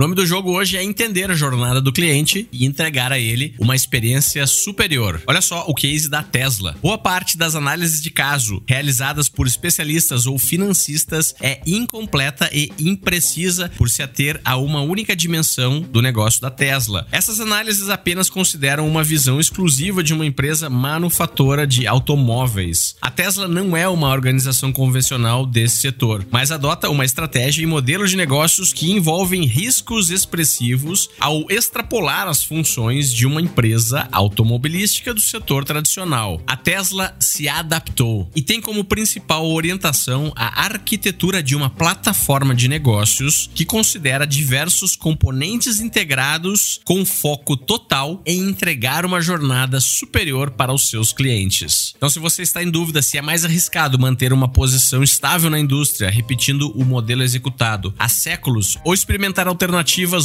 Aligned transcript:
O 0.00 0.02
nome 0.02 0.14
do 0.14 0.24
jogo 0.24 0.52
hoje 0.52 0.78
é 0.78 0.82
entender 0.82 1.30
a 1.30 1.34
jornada 1.34 1.78
do 1.78 1.92
cliente 1.92 2.48
e 2.50 2.64
entregar 2.64 3.12
a 3.12 3.18
ele 3.18 3.54
uma 3.58 3.76
experiência 3.76 4.46
superior. 4.46 5.22
Olha 5.26 5.42
só 5.42 5.66
o 5.68 5.74
case 5.74 6.08
da 6.08 6.22
Tesla. 6.22 6.74
Boa 6.80 6.96
parte 6.96 7.36
das 7.36 7.54
análises 7.54 8.00
de 8.00 8.10
caso 8.10 8.62
realizadas 8.66 9.28
por 9.28 9.46
especialistas 9.46 10.26
ou 10.26 10.38
financistas 10.38 11.34
é 11.38 11.60
incompleta 11.66 12.48
e 12.50 12.72
imprecisa 12.78 13.70
por 13.76 13.90
se 13.90 14.02
ater 14.02 14.40
a 14.42 14.56
uma 14.56 14.80
única 14.80 15.14
dimensão 15.14 15.82
do 15.82 16.00
negócio 16.00 16.40
da 16.40 16.50
Tesla. 16.50 17.06
Essas 17.12 17.38
análises 17.38 17.90
apenas 17.90 18.30
consideram 18.30 18.88
uma 18.88 19.04
visão 19.04 19.38
exclusiva 19.38 20.02
de 20.02 20.14
uma 20.14 20.24
empresa 20.24 20.70
manufatora 20.70 21.66
de 21.66 21.86
automóveis. 21.86 22.96
A 23.02 23.10
Tesla 23.10 23.46
não 23.46 23.76
é 23.76 23.86
uma 23.86 24.08
organização 24.08 24.72
convencional 24.72 25.44
desse 25.44 25.76
setor, 25.76 26.26
mas 26.30 26.50
adota 26.50 26.88
uma 26.88 27.04
estratégia 27.04 27.62
e 27.62 27.66
modelos 27.66 28.08
de 28.08 28.16
negócios 28.16 28.72
que 28.72 28.90
envolvem 28.90 29.44
riscos 29.90 30.10
expressivos 30.10 31.10
ao 31.18 31.50
extrapolar 31.50 32.28
as 32.28 32.44
funções 32.44 33.12
de 33.12 33.26
uma 33.26 33.42
empresa 33.42 34.08
automobilística 34.12 35.12
do 35.12 35.20
setor 35.20 35.64
tradicional. 35.64 36.40
A 36.46 36.56
Tesla 36.56 37.14
se 37.18 37.48
adaptou 37.48 38.30
e 38.34 38.40
tem 38.40 38.60
como 38.60 38.84
principal 38.84 39.50
orientação 39.50 40.32
a 40.36 40.64
arquitetura 40.64 41.42
de 41.42 41.56
uma 41.56 41.68
plataforma 41.68 42.54
de 42.54 42.68
negócios 42.68 43.50
que 43.52 43.64
considera 43.64 44.26
diversos 44.26 44.94
componentes 44.94 45.80
integrados 45.80 46.80
com 46.84 47.04
foco 47.04 47.56
total 47.56 48.22
em 48.24 48.48
entregar 48.48 49.04
uma 49.04 49.20
jornada 49.20 49.80
superior 49.80 50.52
para 50.52 50.72
os 50.72 50.88
seus 50.88 51.12
clientes. 51.12 51.94
Então, 51.96 52.08
se 52.08 52.20
você 52.20 52.42
está 52.42 52.62
em 52.62 52.70
dúvida 52.70 53.02
se 53.02 53.18
é 53.18 53.22
mais 53.22 53.44
arriscado 53.44 53.98
manter 53.98 54.32
uma 54.32 54.48
posição 54.48 55.02
estável 55.02 55.50
na 55.50 55.58
indústria, 55.58 56.10
repetindo 56.10 56.70
o 56.76 56.84
modelo 56.84 57.22
executado 57.22 57.92
há 57.98 58.08
séculos, 58.08 58.78
ou 58.84 58.94
experimentar 58.94 59.48
alternativas 59.48 59.69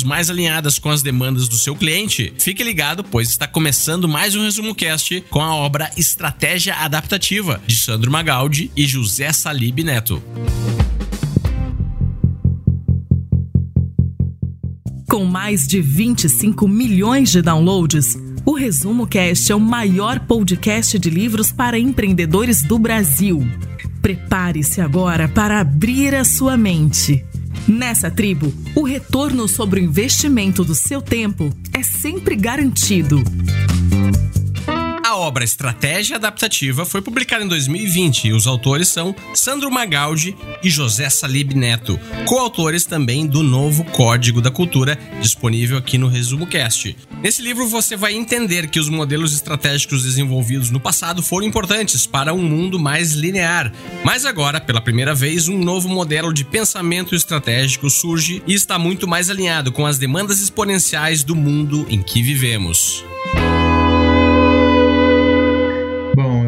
mais 0.03 0.29
alinhadas 0.29 0.79
com 0.79 0.89
as 0.89 1.01
demandas 1.01 1.47
do 1.47 1.55
seu 1.55 1.75
cliente, 1.75 2.33
fique 2.37 2.63
ligado, 2.63 3.03
pois 3.03 3.29
está 3.29 3.47
começando 3.47 4.07
mais 4.07 4.35
um 4.35 4.43
resumo 4.43 4.73
cast 4.73 5.21
com 5.29 5.41
a 5.41 5.55
obra 5.55 5.89
Estratégia 5.97 6.75
Adaptativa 6.75 7.61
de 7.67 7.75
Sandro 7.75 8.11
Magaldi 8.11 8.71
e 8.75 8.85
José 8.85 9.31
Salib 9.31 9.79
Neto. 9.83 10.21
Com 15.09 15.25
mais 15.25 15.67
de 15.67 15.81
25 15.81 16.67
milhões 16.67 17.31
de 17.31 17.41
downloads, 17.41 18.17
o 18.45 18.53
Resumo 18.53 19.07
Cast 19.07 19.51
é 19.51 19.55
o 19.55 19.59
maior 19.59 20.19
podcast 20.19 20.99
de 20.99 21.09
livros 21.09 21.51
para 21.51 21.79
empreendedores 21.79 22.61
do 22.61 22.77
Brasil. 22.77 23.47
Prepare-se 24.01 24.81
agora 24.81 25.27
para 25.27 25.59
abrir 25.59 26.13
a 26.13 26.23
sua 26.23 26.55
mente. 26.55 27.25
Nessa 27.67 28.11
tribo, 28.11 28.53
o 28.75 28.83
retorno 28.83 29.47
sobre 29.47 29.79
o 29.79 29.83
investimento 29.83 30.63
do 30.63 30.75
seu 30.75 31.01
tempo 31.01 31.51
é 31.73 31.81
sempre 31.81 32.35
garantido. 32.35 33.23
A 35.15 35.17
obra 35.17 35.45
Estratégia 35.45 36.17
Adaptativa 36.17 36.85
foi 36.85 37.01
publicada 37.01 37.41
em 37.41 37.47
2020 37.47 38.25
e 38.25 38.33
os 38.33 38.45
autores 38.45 38.89
são 38.89 39.15
Sandro 39.33 39.71
Magaldi 39.71 40.35
e 40.61 40.69
José 40.69 41.09
Salib 41.09 41.53
Neto, 41.53 41.97
coautores 42.25 42.83
também 42.83 43.25
do 43.25 43.41
novo 43.41 43.85
Código 43.85 44.41
da 44.41 44.51
Cultura, 44.51 44.99
disponível 45.21 45.77
aqui 45.77 45.97
no 45.97 46.09
Resumo 46.09 46.45
Cast. 46.45 46.97
Nesse 47.23 47.41
livro 47.41 47.65
você 47.65 47.95
vai 47.95 48.13
entender 48.13 48.67
que 48.67 48.77
os 48.77 48.89
modelos 48.89 49.33
estratégicos 49.33 50.03
desenvolvidos 50.03 50.69
no 50.69 50.81
passado 50.81 51.23
foram 51.23 51.47
importantes 51.47 52.05
para 52.05 52.33
um 52.33 52.43
mundo 52.43 52.77
mais 52.77 53.13
linear, 53.13 53.71
mas 54.03 54.25
agora, 54.25 54.59
pela 54.59 54.81
primeira 54.81 55.15
vez, 55.15 55.47
um 55.47 55.57
novo 55.57 55.87
modelo 55.87 56.33
de 56.33 56.43
pensamento 56.43 57.15
estratégico 57.15 57.89
surge 57.89 58.43
e 58.45 58.53
está 58.53 58.77
muito 58.77 59.07
mais 59.07 59.29
alinhado 59.29 59.71
com 59.71 59.85
as 59.85 59.97
demandas 59.97 60.41
exponenciais 60.41 61.23
do 61.23 61.37
mundo 61.37 61.85
em 61.89 62.03
que 62.03 62.21
vivemos. 62.21 63.01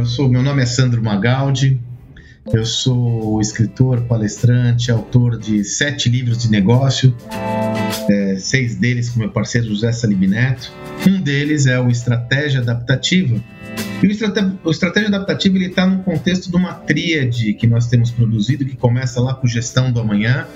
Sou, 0.08 0.30
meu 0.30 0.42
nome 0.42 0.64
é 0.64 0.66
Sandro 0.66 1.04
Magaldi, 1.04 1.80
eu 2.52 2.66
sou 2.66 3.42
escritor, 3.42 4.02
palestrante, 4.04 4.90
autor 4.90 5.38
de 5.38 5.64
sete 5.66 6.10
livros 6.10 6.38
de 6.38 6.50
negócio, 6.50 7.14
é, 8.10 8.38
seis 8.40 8.78
deles 8.78 9.10
com 9.10 9.20
meu 9.20 9.30
parceiro 9.30 9.68
José 9.68 9.92
Salib 9.92 10.26
Neto. 10.26 10.72
Um 11.06 11.22
deles 11.22 11.68
é 11.68 11.80
o 11.80 11.90
Estratégia 11.90 12.62
Adaptativa, 12.62 13.44
e 14.02 14.08
o, 14.08 14.72
estratégia, 14.72 15.10
adaptativa 15.10 15.58
está 15.58 15.86
no 15.86 16.04
contexto 16.04 16.50
de 16.50 16.56
uma 16.56 16.74
tríade 16.74 17.54
que 17.54 17.66
nós 17.66 17.88
temos 17.88 18.12
produzido, 18.12 18.64
que 18.64 18.76
começa 18.76 19.20
lá 19.20 19.34
com 19.34 19.48
gestão 19.48 19.92
do 19.92 20.00
amanhã, 20.00 20.48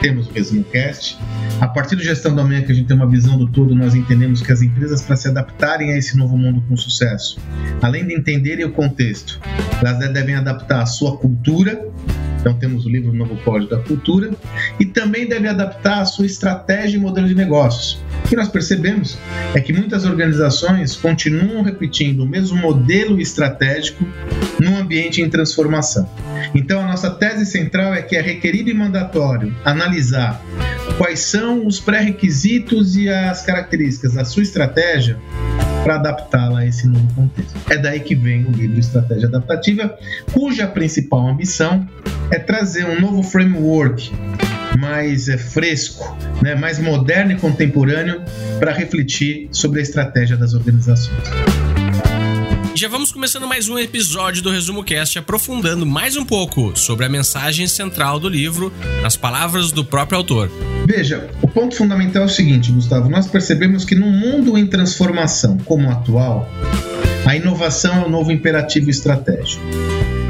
temos 0.00 0.28
o 0.28 0.32
mesmo 0.32 0.62
cast. 0.64 1.18
A 1.60 1.66
partir 1.66 1.96
do 1.96 2.02
gestão 2.02 2.34
do 2.34 2.40
amanhã, 2.40 2.62
que 2.62 2.70
a 2.70 2.74
gente 2.74 2.86
tem 2.86 2.96
uma 2.96 3.08
visão 3.08 3.36
do 3.36 3.48
todo, 3.48 3.74
nós 3.74 3.94
entendemos 3.94 4.40
que 4.40 4.52
as 4.52 4.62
empresas, 4.62 5.02
para 5.02 5.16
se 5.16 5.26
adaptarem 5.26 5.92
a 5.92 5.98
esse 5.98 6.16
novo 6.16 6.36
mundo 6.36 6.62
com 6.68 6.76
sucesso, 6.76 7.38
além 7.82 8.06
de 8.06 8.14
entenderem 8.14 8.64
o 8.64 8.70
contexto, 8.70 9.40
elas 9.80 9.98
devem 10.12 10.36
adaptar 10.36 10.82
a 10.82 10.86
sua 10.86 11.16
cultura, 11.16 11.88
então 12.46 12.56
temos 12.56 12.86
o 12.86 12.88
livro 12.88 13.12
Novo 13.12 13.36
Código 13.42 13.70
da 13.72 13.82
Cultura 13.82 14.30
e 14.78 14.84
também 14.84 15.26
deve 15.26 15.48
adaptar 15.48 16.02
a 16.02 16.04
sua 16.04 16.26
estratégia 16.26 16.96
e 16.96 17.00
modelo 17.00 17.26
de 17.26 17.34
negócios. 17.34 18.00
O 18.24 18.28
que 18.28 18.36
nós 18.36 18.46
percebemos 18.46 19.18
é 19.52 19.60
que 19.60 19.72
muitas 19.72 20.04
organizações 20.04 20.94
continuam 20.94 21.62
repetindo 21.62 22.20
o 22.20 22.26
mesmo 22.26 22.56
modelo 22.56 23.20
estratégico 23.20 24.06
num 24.60 24.76
ambiente 24.76 25.20
em 25.20 25.28
transformação. 25.28 26.08
Então 26.54 26.80
a 26.80 26.86
nossa 26.86 27.10
tese 27.10 27.46
central 27.46 27.94
é 27.94 28.02
que 28.02 28.16
é 28.16 28.20
requerido 28.20 28.70
e 28.70 28.74
mandatório 28.74 29.54
analisar 29.64 30.42
quais 30.96 31.20
são 31.20 31.66
os 31.66 31.80
pré-requisitos 31.80 32.96
e 32.96 33.08
as 33.08 33.42
características 33.42 34.14
da 34.14 34.24
sua 34.24 34.42
estratégia 34.42 35.18
para 35.82 35.96
adaptá-la 35.96 36.60
a 36.60 36.66
esse 36.66 36.86
novo 36.86 37.06
contexto. 37.14 37.54
É 37.70 37.76
daí 37.76 38.00
que 38.00 38.14
vem 38.14 38.44
o 38.44 38.50
livro 38.50 38.80
Estratégia 38.80 39.28
Adaptativa, 39.28 39.96
cuja 40.32 40.66
principal 40.66 41.28
ambição 41.28 41.88
é 42.30 42.38
trazer 42.38 42.84
um 42.86 43.00
novo 43.00 43.22
framework 43.22 44.12
mais 44.78 45.28
é, 45.28 45.38
fresco, 45.38 46.16
né, 46.42 46.54
mais 46.54 46.78
moderno 46.78 47.32
e 47.32 47.36
contemporâneo 47.36 48.22
para 48.58 48.72
refletir 48.72 49.48
sobre 49.52 49.80
a 49.80 49.82
estratégia 49.82 50.36
das 50.36 50.54
organizações. 50.54 51.55
Já 52.76 52.88
vamos 52.88 53.10
começando 53.10 53.48
mais 53.48 53.70
um 53.70 53.78
episódio 53.78 54.42
do 54.42 54.50
Resumo 54.50 54.84
Cast, 54.84 55.18
aprofundando 55.18 55.86
mais 55.86 56.14
um 56.14 56.26
pouco 56.26 56.78
sobre 56.78 57.06
a 57.06 57.08
mensagem 57.08 57.66
central 57.66 58.20
do 58.20 58.28
livro, 58.28 58.70
nas 59.00 59.16
palavras 59.16 59.72
do 59.72 59.82
próprio 59.82 60.18
autor. 60.18 60.50
Veja, 60.86 61.30
o 61.40 61.48
ponto 61.48 61.74
fundamental 61.74 62.24
é 62.24 62.26
o 62.26 62.28
seguinte, 62.28 62.70
Gustavo: 62.70 63.08
nós 63.08 63.26
percebemos 63.26 63.82
que 63.82 63.94
num 63.94 64.10
mundo 64.10 64.58
em 64.58 64.66
transformação 64.66 65.56
como 65.64 65.88
o 65.88 65.90
atual, 65.90 66.46
a 67.24 67.34
inovação 67.34 68.02
é 68.02 68.04
o 68.04 68.10
novo 68.10 68.30
imperativo 68.30 68.90
estratégico 68.90 69.64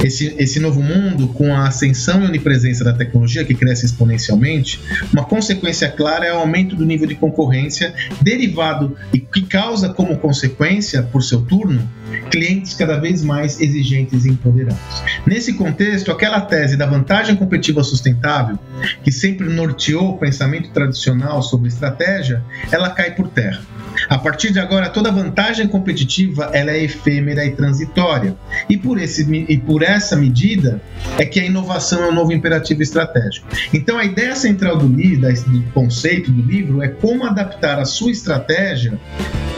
esse, 0.03 0.35
esse 0.39 0.61
novo 0.61 0.83
mundo, 0.83 1.29
com 1.29 1.55
a 1.55 1.69
ascensão 1.69 2.23
e 2.23 2.27
onipresença 2.27 2.85
da 2.85 2.93
tecnologia 2.93 3.45
que 3.45 3.55
cresce 3.55 3.87
exponencialmente, 3.87 4.81
uma 5.13 5.25
consequência 5.25 5.89
clara 5.89 6.27
é 6.27 6.33
o 6.33 6.39
aumento 6.39 6.77
do 6.77 6.85
nível 6.85 7.07
de 7.07 7.15
concorrência 7.15 7.95
derivado 8.21 8.97
e 9.13 9.19
que 9.19 9.43
causa 9.43 9.89
como 9.89 10.19
consequência, 10.19 11.03
por 11.03 11.23
seu 11.23 11.43
turno, 11.43 11.89
clientes 12.31 12.75
cada 12.75 12.99
vez 12.99 13.23
mais 13.23 13.61
exigentes 13.61 14.25
e 14.25 14.31
empoderados. 14.31 14.79
Nesse 15.27 15.55
contexto, 15.55 16.11
aquela 16.11 16.41
tese 16.41 16.77
da 16.77 16.87
vantagem 16.87 17.37
competitiva 17.37 17.83
sustentável, 17.83 18.59
que 19.03 19.11
sempre 19.11 19.49
norteou 19.49 20.11
o 20.11 20.19
pensamento 20.19 20.71
tradicional 20.71 21.43
sobre 21.43 21.69
estratégia, 21.69 22.43
ela 22.71 22.91
cai 22.91 23.15
por 23.15 23.29
terra. 23.29 23.61
A 24.09 24.19
partir 24.19 24.53
de 24.53 24.59
agora, 24.59 24.89
toda 24.89 25.11
vantagem 25.11 25.67
competitiva 25.67 26.51
ela 26.53 26.71
é 26.71 26.85
efêmera 26.85 27.45
e 27.45 27.53
transitória. 27.53 28.37
E 28.69 28.77
por, 28.77 28.99
esse, 28.99 29.23
e 29.49 29.59
por 29.59 29.83
essa 29.83 30.17
medida 30.17 30.81
é 31.19 31.25
que 31.25 31.41
a 31.41 31.45
inovação 31.45 32.05
é 32.05 32.09
um 32.09 32.15
novo 32.15 32.33
imperativo 32.33 32.83
estratégico. 32.83 33.47
Então, 33.73 33.99
a 33.99 34.05
ideia 34.05 34.35
central 34.35 34.77
do, 34.77 34.87
livro, 34.87 35.29
do 35.47 35.63
conceito 35.73 36.31
do 36.31 36.43
livro 36.43 36.83
é 36.83 36.89
como 36.89 37.25
adaptar 37.25 37.79
a 37.79 37.85
sua 37.85 38.11
estratégia 38.11 38.99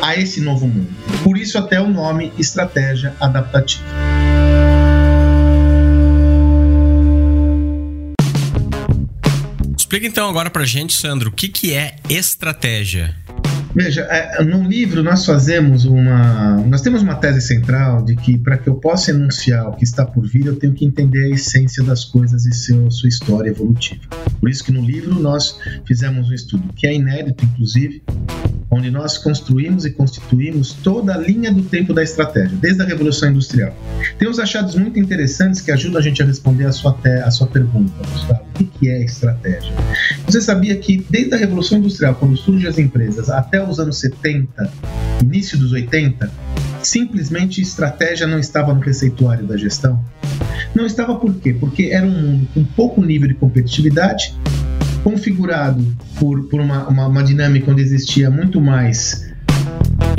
a 0.00 0.16
esse 0.16 0.40
novo 0.40 0.66
mundo. 0.66 0.88
Por 1.22 1.36
isso, 1.36 1.58
até 1.58 1.80
o 1.80 1.88
nome 1.88 2.32
Estratégia 2.38 3.14
Adaptativa. 3.20 3.84
Explica 9.76 10.06
então 10.06 10.28
agora 10.28 10.50
pra 10.50 10.66
gente, 10.66 10.92
Sandro, 10.92 11.30
o 11.30 11.32
que, 11.32 11.48
que 11.48 11.72
é 11.72 11.96
estratégia? 12.10 13.16
Veja, 13.74 14.02
é, 14.02 14.42
no 14.42 14.62
livro 14.62 15.02
nós 15.02 15.24
fazemos 15.24 15.84
uma. 15.84 16.56
Nós 16.66 16.80
temos 16.80 17.02
uma 17.02 17.14
tese 17.14 17.40
central 17.40 18.04
de 18.04 18.16
que 18.16 18.38
para 18.38 18.56
que 18.56 18.68
eu 18.68 18.74
possa 18.74 19.10
enunciar 19.10 19.68
o 19.68 19.72
que 19.72 19.84
está 19.84 20.04
por 20.04 20.26
vir, 20.26 20.46
eu 20.46 20.56
tenho 20.56 20.72
que 20.72 20.84
entender 20.84 21.24
a 21.24 21.28
essência 21.28 21.82
das 21.82 22.04
coisas 22.04 22.46
e 22.46 22.52
seu, 22.52 22.90
sua 22.90 23.08
história 23.08 23.50
evolutiva. 23.50 24.00
Por 24.40 24.48
isso 24.48 24.64
que 24.64 24.72
no 24.72 24.80
livro 24.80 25.14
nós 25.20 25.58
fizemos 25.84 26.30
um 26.30 26.34
estudo 26.34 26.72
que 26.74 26.86
é 26.86 26.94
inédito, 26.94 27.44
inclusive, 27.44 28.02
onde 28.70 28.90
nós 28.90 29.16
construímos 29.16 29.84
e 29.84 29.90
constituímos 29.90 30.72
toda 30.72 31.14
a 31.14 31.18
linha 31.18 31.52
do 31.52 31.62
tempo 31.62 31.94
da 31.94 32.02
estratégia, 32.02 32.56
desde 32.60 32.82
a 32.82 32.84
Revolução 32.84 33.30
Industrial. 33.30 33.74
Tem 34.18 34.28
uns 34.28 34.38
achados 34.38 34.74
muito 34.74 34.98
interessantes 34.98 35.60
que 35.60 35.70
ajudam 35.70 35.98
a 35.98 36.02
gente 36.02 36.22
a 36.22 36.26
responder 36.26 36.66
a 36.66 36.72
sua, 36.72 36.98
a 37.24 37.30
sua 37.30 37.46
pergunta, 37.46 37.92
Gustavo. 38.12 38.40
O 38.60 38.64
que 38.64 38.88
é 38.88 39.02
estratégia? 39.02 39.72
Você 40.26 40.40
sabia 40.40 40.76
que 40.76 41.04
desde 41.08 41.34
a 41.34 41.38
Revolução 41.38 41.78
Industrial, 41.78 42.14
quando 42.14 42.36
surgem 42.36 42.68
as 42.68 42.78
empresas, 42.78 43.30
até 43.30 43.64
os 43.64 43.78
anos 43.78 43.98
70, 43.98 44.70
início 45.22 45.56
dos 45.58 45.72
80, 45.72 46.30
simplesmente 46.82 47.60
estratégia 47.60 48.26
não 48.26 48.38
estava 48.38 48.74
no 48.74 48.80
receituário 48.80 49.46
da 49.46 49.56
gestão? 49.56 50.04
Não 50.74 50.84
estava 50.84 51.16
por 51.16 51.34
quê? 51.34 51.54
Porque 51.54 51.84
era 51.92 52.06
um 52.06 52.10
mundo 52.10 52.48
com 52.52 52.64
pouco 52.64 53.02
nível 53.02 53.28
de 53.28 53.34
competitividade, 53.34 54.34
configurado 55.08 55.82
por, 56.18 56.50
por 56.50 56.60
uma, 56.60 56.86
uma, 56.86 57.06
uma 57.06 57.24
dinâmica 57.24 57.70
onde 57.70 57.80
existia 57.80 58.30
muito 58.30 58.60
mais 58.60 59.26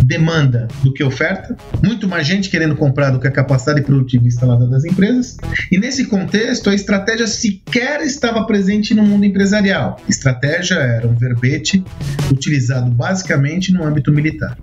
demanda 0.04 0.68
do 0.82 0.92
que 0.92 1.04
oferta, 1.04 1.56
muito 1.84 2.08
mais 2.08 2.26
gente 2.26 2.50
querendo 2.50 2.76
comprar 2.76 3.12
do 3.12 3.20
que 3.20 3.28
a 3.28 3.32
capacidade 3.32 3.84
produtiva 3.84 4.26
instalada 4.26 4.66
das 4.66 4.84
empresas. 4.84 5.38
E 5.72 5.78
nesse 5.78 6.06
contexto, 6.06 6.72
a 6.72 6.74
estratégia 6.74 7.28
sequer 7.28 8.02
estava 8.02 8.44
presente 8.48 8.96
no 8.96 9.04
mundo 9.04 9.26
empresarial. 9.26 10.02
Estratégia 10.10 10.74
era 10.74 11.08
um 11.08 11.14
verbete 11.14 11.84
utilizado 12.32 12.90
basicamente 12.90 13.72
no 13.72 13.84
âmbito 13.84 14.12
militar. 14.12 14.58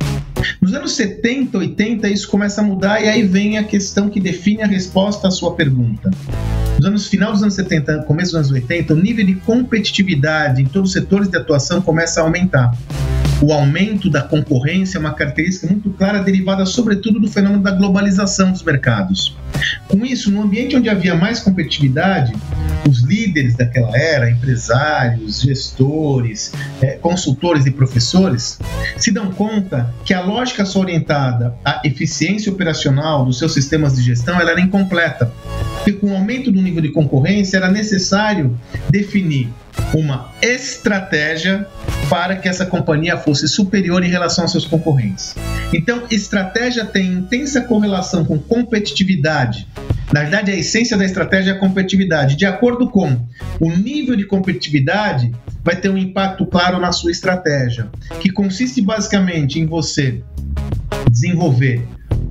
Nos 0.61 0.75
anos 0.75 0.93
70, 0.93 1.59
80, 1.59 2.09
isso 2.09 2.29
começa 2.29 2.61
a 2.61 2.65
mudar 2.65 3.03
e 3.03 3.09
aí 3.09 3.23
vem 3.23 3.59
a 3.59 3.65
questão 3.65 4.09
que 4.09 4.21
define 4.21 4.63
a 4.63 4.67
resposta 4.67 5.29
à 5.29 5.31
sua 5.31 5.55
pergunta. 5.55 6.11
Nos 6.77 6.87
anos 6.87 7.07
final 7.07 7.33
dos 7.33 7.43
anos 7.43 7.55
70, 7.55 8.03
começo 8.03 8.33
dos 8.33 8.51
anos 8.51 8.51
80, 8.51 8.93
o 8.93 8.97
nível 8.97 9.25
de 9.25 9.35
competitividade 9.35 10.61
em 10.61 10.67
todos 10.67 10.91
os 10.91 10.93
setores 10.93 11.29
de 11.29 11.37
atuação 11.37 11.81
começa 11.81 12.21
a 12.21 12.25
aumentar 12.25 12.73
o 13.41 13.53
aumento 13.53 14.09
da 14.09 14.23
concorrência 14.23 14.99
é 14.99 15.01
uma 15.01 15.13
característica 15.13 15.67
muito 15.67 15.91
clara 15.91 16.23
derivada, 16.23 16.65
sobretudo, 16.65 17.21
do 17.21 17.29
fenômeno 17.29 17.63
da 17.63 17.71
globalização 17.71 18.51
dos 18.51 18.63
mercados. 18.63 19.37
Com 19.89 20.05
isso, 20.05 20.31
no 20.31 20.43
ambiente 20.43 20.77
onde 20.77 20.89
havia 20.89 21.15
mais 21.15 21.41
competitividade, 21.41 22.33
os 22.89 23.03
líderes 23.03 23.55
daquela 23.55 23.97
era, 23.97 24.31
empresários, 24.31 25.41
gestores, 25.41 26.53
é, 26.81 26.93
consultores 26.97 27.67
e 27.67 27.71
professores, 27.71 28.59
se 28.97 29.13
dão 29.13 29.31
conta 29.33 29.93
que 30.05 30.15
a 30.15 30.21
lógica 30.23 30.65
só 30.65 30.81
orientada 30.81 31.55
à 31.65 31.83
eficiência 31.85 32.51
operacional 32.51 33.25
dos 33.25 33.39
seus 33.39 33.53
sistemas 33.53 33.97
de 33.97 34.03
gestão 34.03 34.41
era 34.41 34.61
incompleta. 34.61 35.31
Porque 35.87 36.01
com 36.01 36.09
o 36.09 36.17
aumento 36.17 36.51
do 36.51 36.61
nível 36.61 36.83
de 36.83 36.89
concorrência 36.89 37.59
era 37.59 37.71
necessário 37.71 38.59
definir 38.91 39.49
uma 39.95 40.33
estratégia 40.43 41.65
para 42.11 42.35
que 42.35 42.49
essa 42.49 42.67
companhia 42.67 43.17
fosse 43.17 43.47
superior 43.47 44.03
em 44.03 44.09
relação 44.09 44.43
aos 44.43 44.51
seus 44.51 44.65
concorrentes. 44.65 45.37
Então, 45.73 46.03
estratégia 46.11 46.85
tem 46.85 47.07
intensa 47.07 47.61
correlação 47.61 48.25
com 48.25 48.37
competitividade. 48.37 49.69
Na 50.13 50.23
verdade, 50.23 50.51
a 50.51 50.57
essência 50.57 50.97
da 50.97 51.05
estratégia 51.05 51.53
é 51.53 51.55
a 51.55 51.61
competitividade. 51.61 52.35
De 52.35 52.47
acordo 52.47 52.91
com 52.91 53.25
o 53.61 53.71
nível 53.71 54.17
de 54.17 54.27
competitividade, 54.27 55.31
vai 55.63 55.77
ter 55.77 55.89
um 55.89 55.97
impacto 55.97 56.45
claro 56.47 56.81
na 56.81 56.91
sua 56.91 57.13
estratégia, 57.13 57.89
que 58.19 58.29
consiste 58.29 58.83
basicamente 58.83 59.61
em 59.61 59.67
você 59.67 60.21
desenvolver 61.09 61.81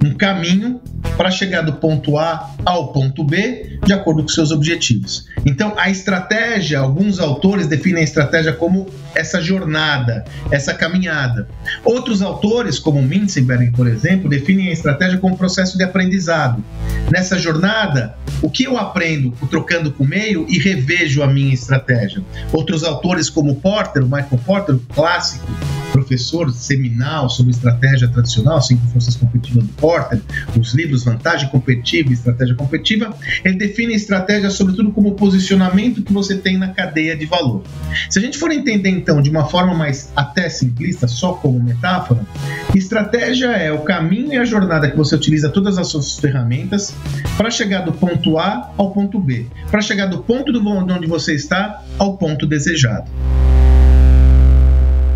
um 0.04 0.14
caminho 0.14 0.82
para 1.18 1.32
chegar 1.32 1.62
do 1.62 1.74
ponto 1.74 2.18
A 2.18 2.52
ao 2.66 2.92
ponto 2.92 3.24
B 3.24 3.80
de 3.86 3.94
acordo 3.94 4.24
com 4.24 4.30
seus 4.30 4.52
objetivos. 4.52 5.28
Então, 5.46 5.74
a 5.78 5.90
estratégia, 5.90 6.80
alguns 6.80 7.20
autores 7.20 7.68
definem 7.68 8.02
a 8.02 8.04
estratégia 8.04 8.52
como 8.52 8.88
essa 9.14 9.42
jornada, 9.42 10.26
essa 10.52 10.74
caminhada. 10.74 11.48
Outros 11.84 12.22
autores, 12.22 12.80
como 12.80 13.02
Minzenberg, 13.02 13.72
por 13.72 13.88
exemplo, 13.88 14.30
definem 14.30 14.70
a 14.70 14.74
estratégia 14.74 15.18
como 15.18 15.38
processo 15.38 15.78
de 15.78 15.84
aprendizado. 15.84 16.64
Nessa 17.12 17.38
jornada, 17.38 18.18
o 18.42 18.50
que 18.50 18.64
eu 18.64 18.78
aprendo 18.78 19.32
trocando 19.50 19.92
com 19.92 20.04
o 20.04 20.08
meio 20.08 20.46
e 20.50 20.58
revejo 20.58 21.22
a 21.22 21.28
minha 21.28 21.54
estratégia. 21.54 22.22
Outros 22.52 22.84
autores, 22.84 23.30
como 23.30 23.56
Porter, 23.56 24.04
o 24.04 24.06
Michael 24.06 24.42
Porter, 24.46 24.78
clássico, 24.94 25.46
professor 25.92 26.52
seminal 26.52 27.30
sobre 27.30 27.52
estratégia 27.52 28.08
tradicional, 28.10 28.62
cinco 28.62 28.86
forças 28.88 29.16
competitivas 29.16 29.64
do 29.64 29.74
Porter, 29.74 30.22
os 30.60 30.74
livros 30.74 30.95
Vantagem 31.04 31.50
Competitiva 31.50 32.12
Estratégia 32.14 32.56
Competitiva, 32.56 33.16
ele 33.44 33.56
define 33.56 33.94
a 33.94 33.96
estratégia 33.96 34.50
sobretudo 34.50 34.92
como 34.92 35.10
o 35.10 35.16
posicionamento 35.16 36.02
que 36.02 36.14
você 36.14 36.38
tem 36.38 36.58
na 36.58 36.70
cadeia 36.70 37.16
de 37.16 37.26
valor. 37.26 37.64
Se 38.10 38.20
a 38.20 38.22
gente 38.22 38.38
for 38.38 38.52
entender 38.52 38.90
então 38.90 39.22
de 39.22 39.30
uma 39.30 39.46
forma 39.46 39.74
mais 39.74 40.12
até 40.16 40.50
simplista, 40.50 41.08
só 41.08 41.34
como 41.34 41.62
metáfora, 41.62 42.26
estratégia 42.74 43.48
é 43.48 43.72
o 43.72 43.80
caminho 43.80 44.34
e 44.34 44.38
a 44.38 44.46
jornada 44.46 44.90
que 44.90 44.98
você 44.98 45.16
utiliza 45.16 45.50
todas 45.50 45.78
as 45.78 45.88
suas 45.88 46.18
ferramentas 46.18 46.94
para 47.38 47.50
chegar 47.50 47.82
do 47.82 47.94
ponto 47.94 48.38
A 48.38 48.72
ao 48.78 48.92
ponto 48.92 49.20
B, 49.20 49.46
para 49.70 49.82
chegar 49.82 50.08
do 50.08 50.20
ponto 50.20 50.52
do 50.52 50.66
onde 50.66 51.08
você 51.08 51.34
está 51.34 51.84
ao 51.98 52.18
ponto 52.18 52.46
desejado. 52.46 53.10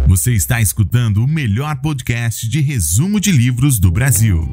Você 0.10 0.34
está 0.34 0.60
escutando 0.60 1.24
o 1.24 1.28
melhor 1.28 1.76
podcast 1.82 2.50
de 2.50 2.62
resumo 2.62 3.20
de 3.20 3.32
livros 3.32 3.80
do 3.80 3.92
Brasil. 3.92 4.50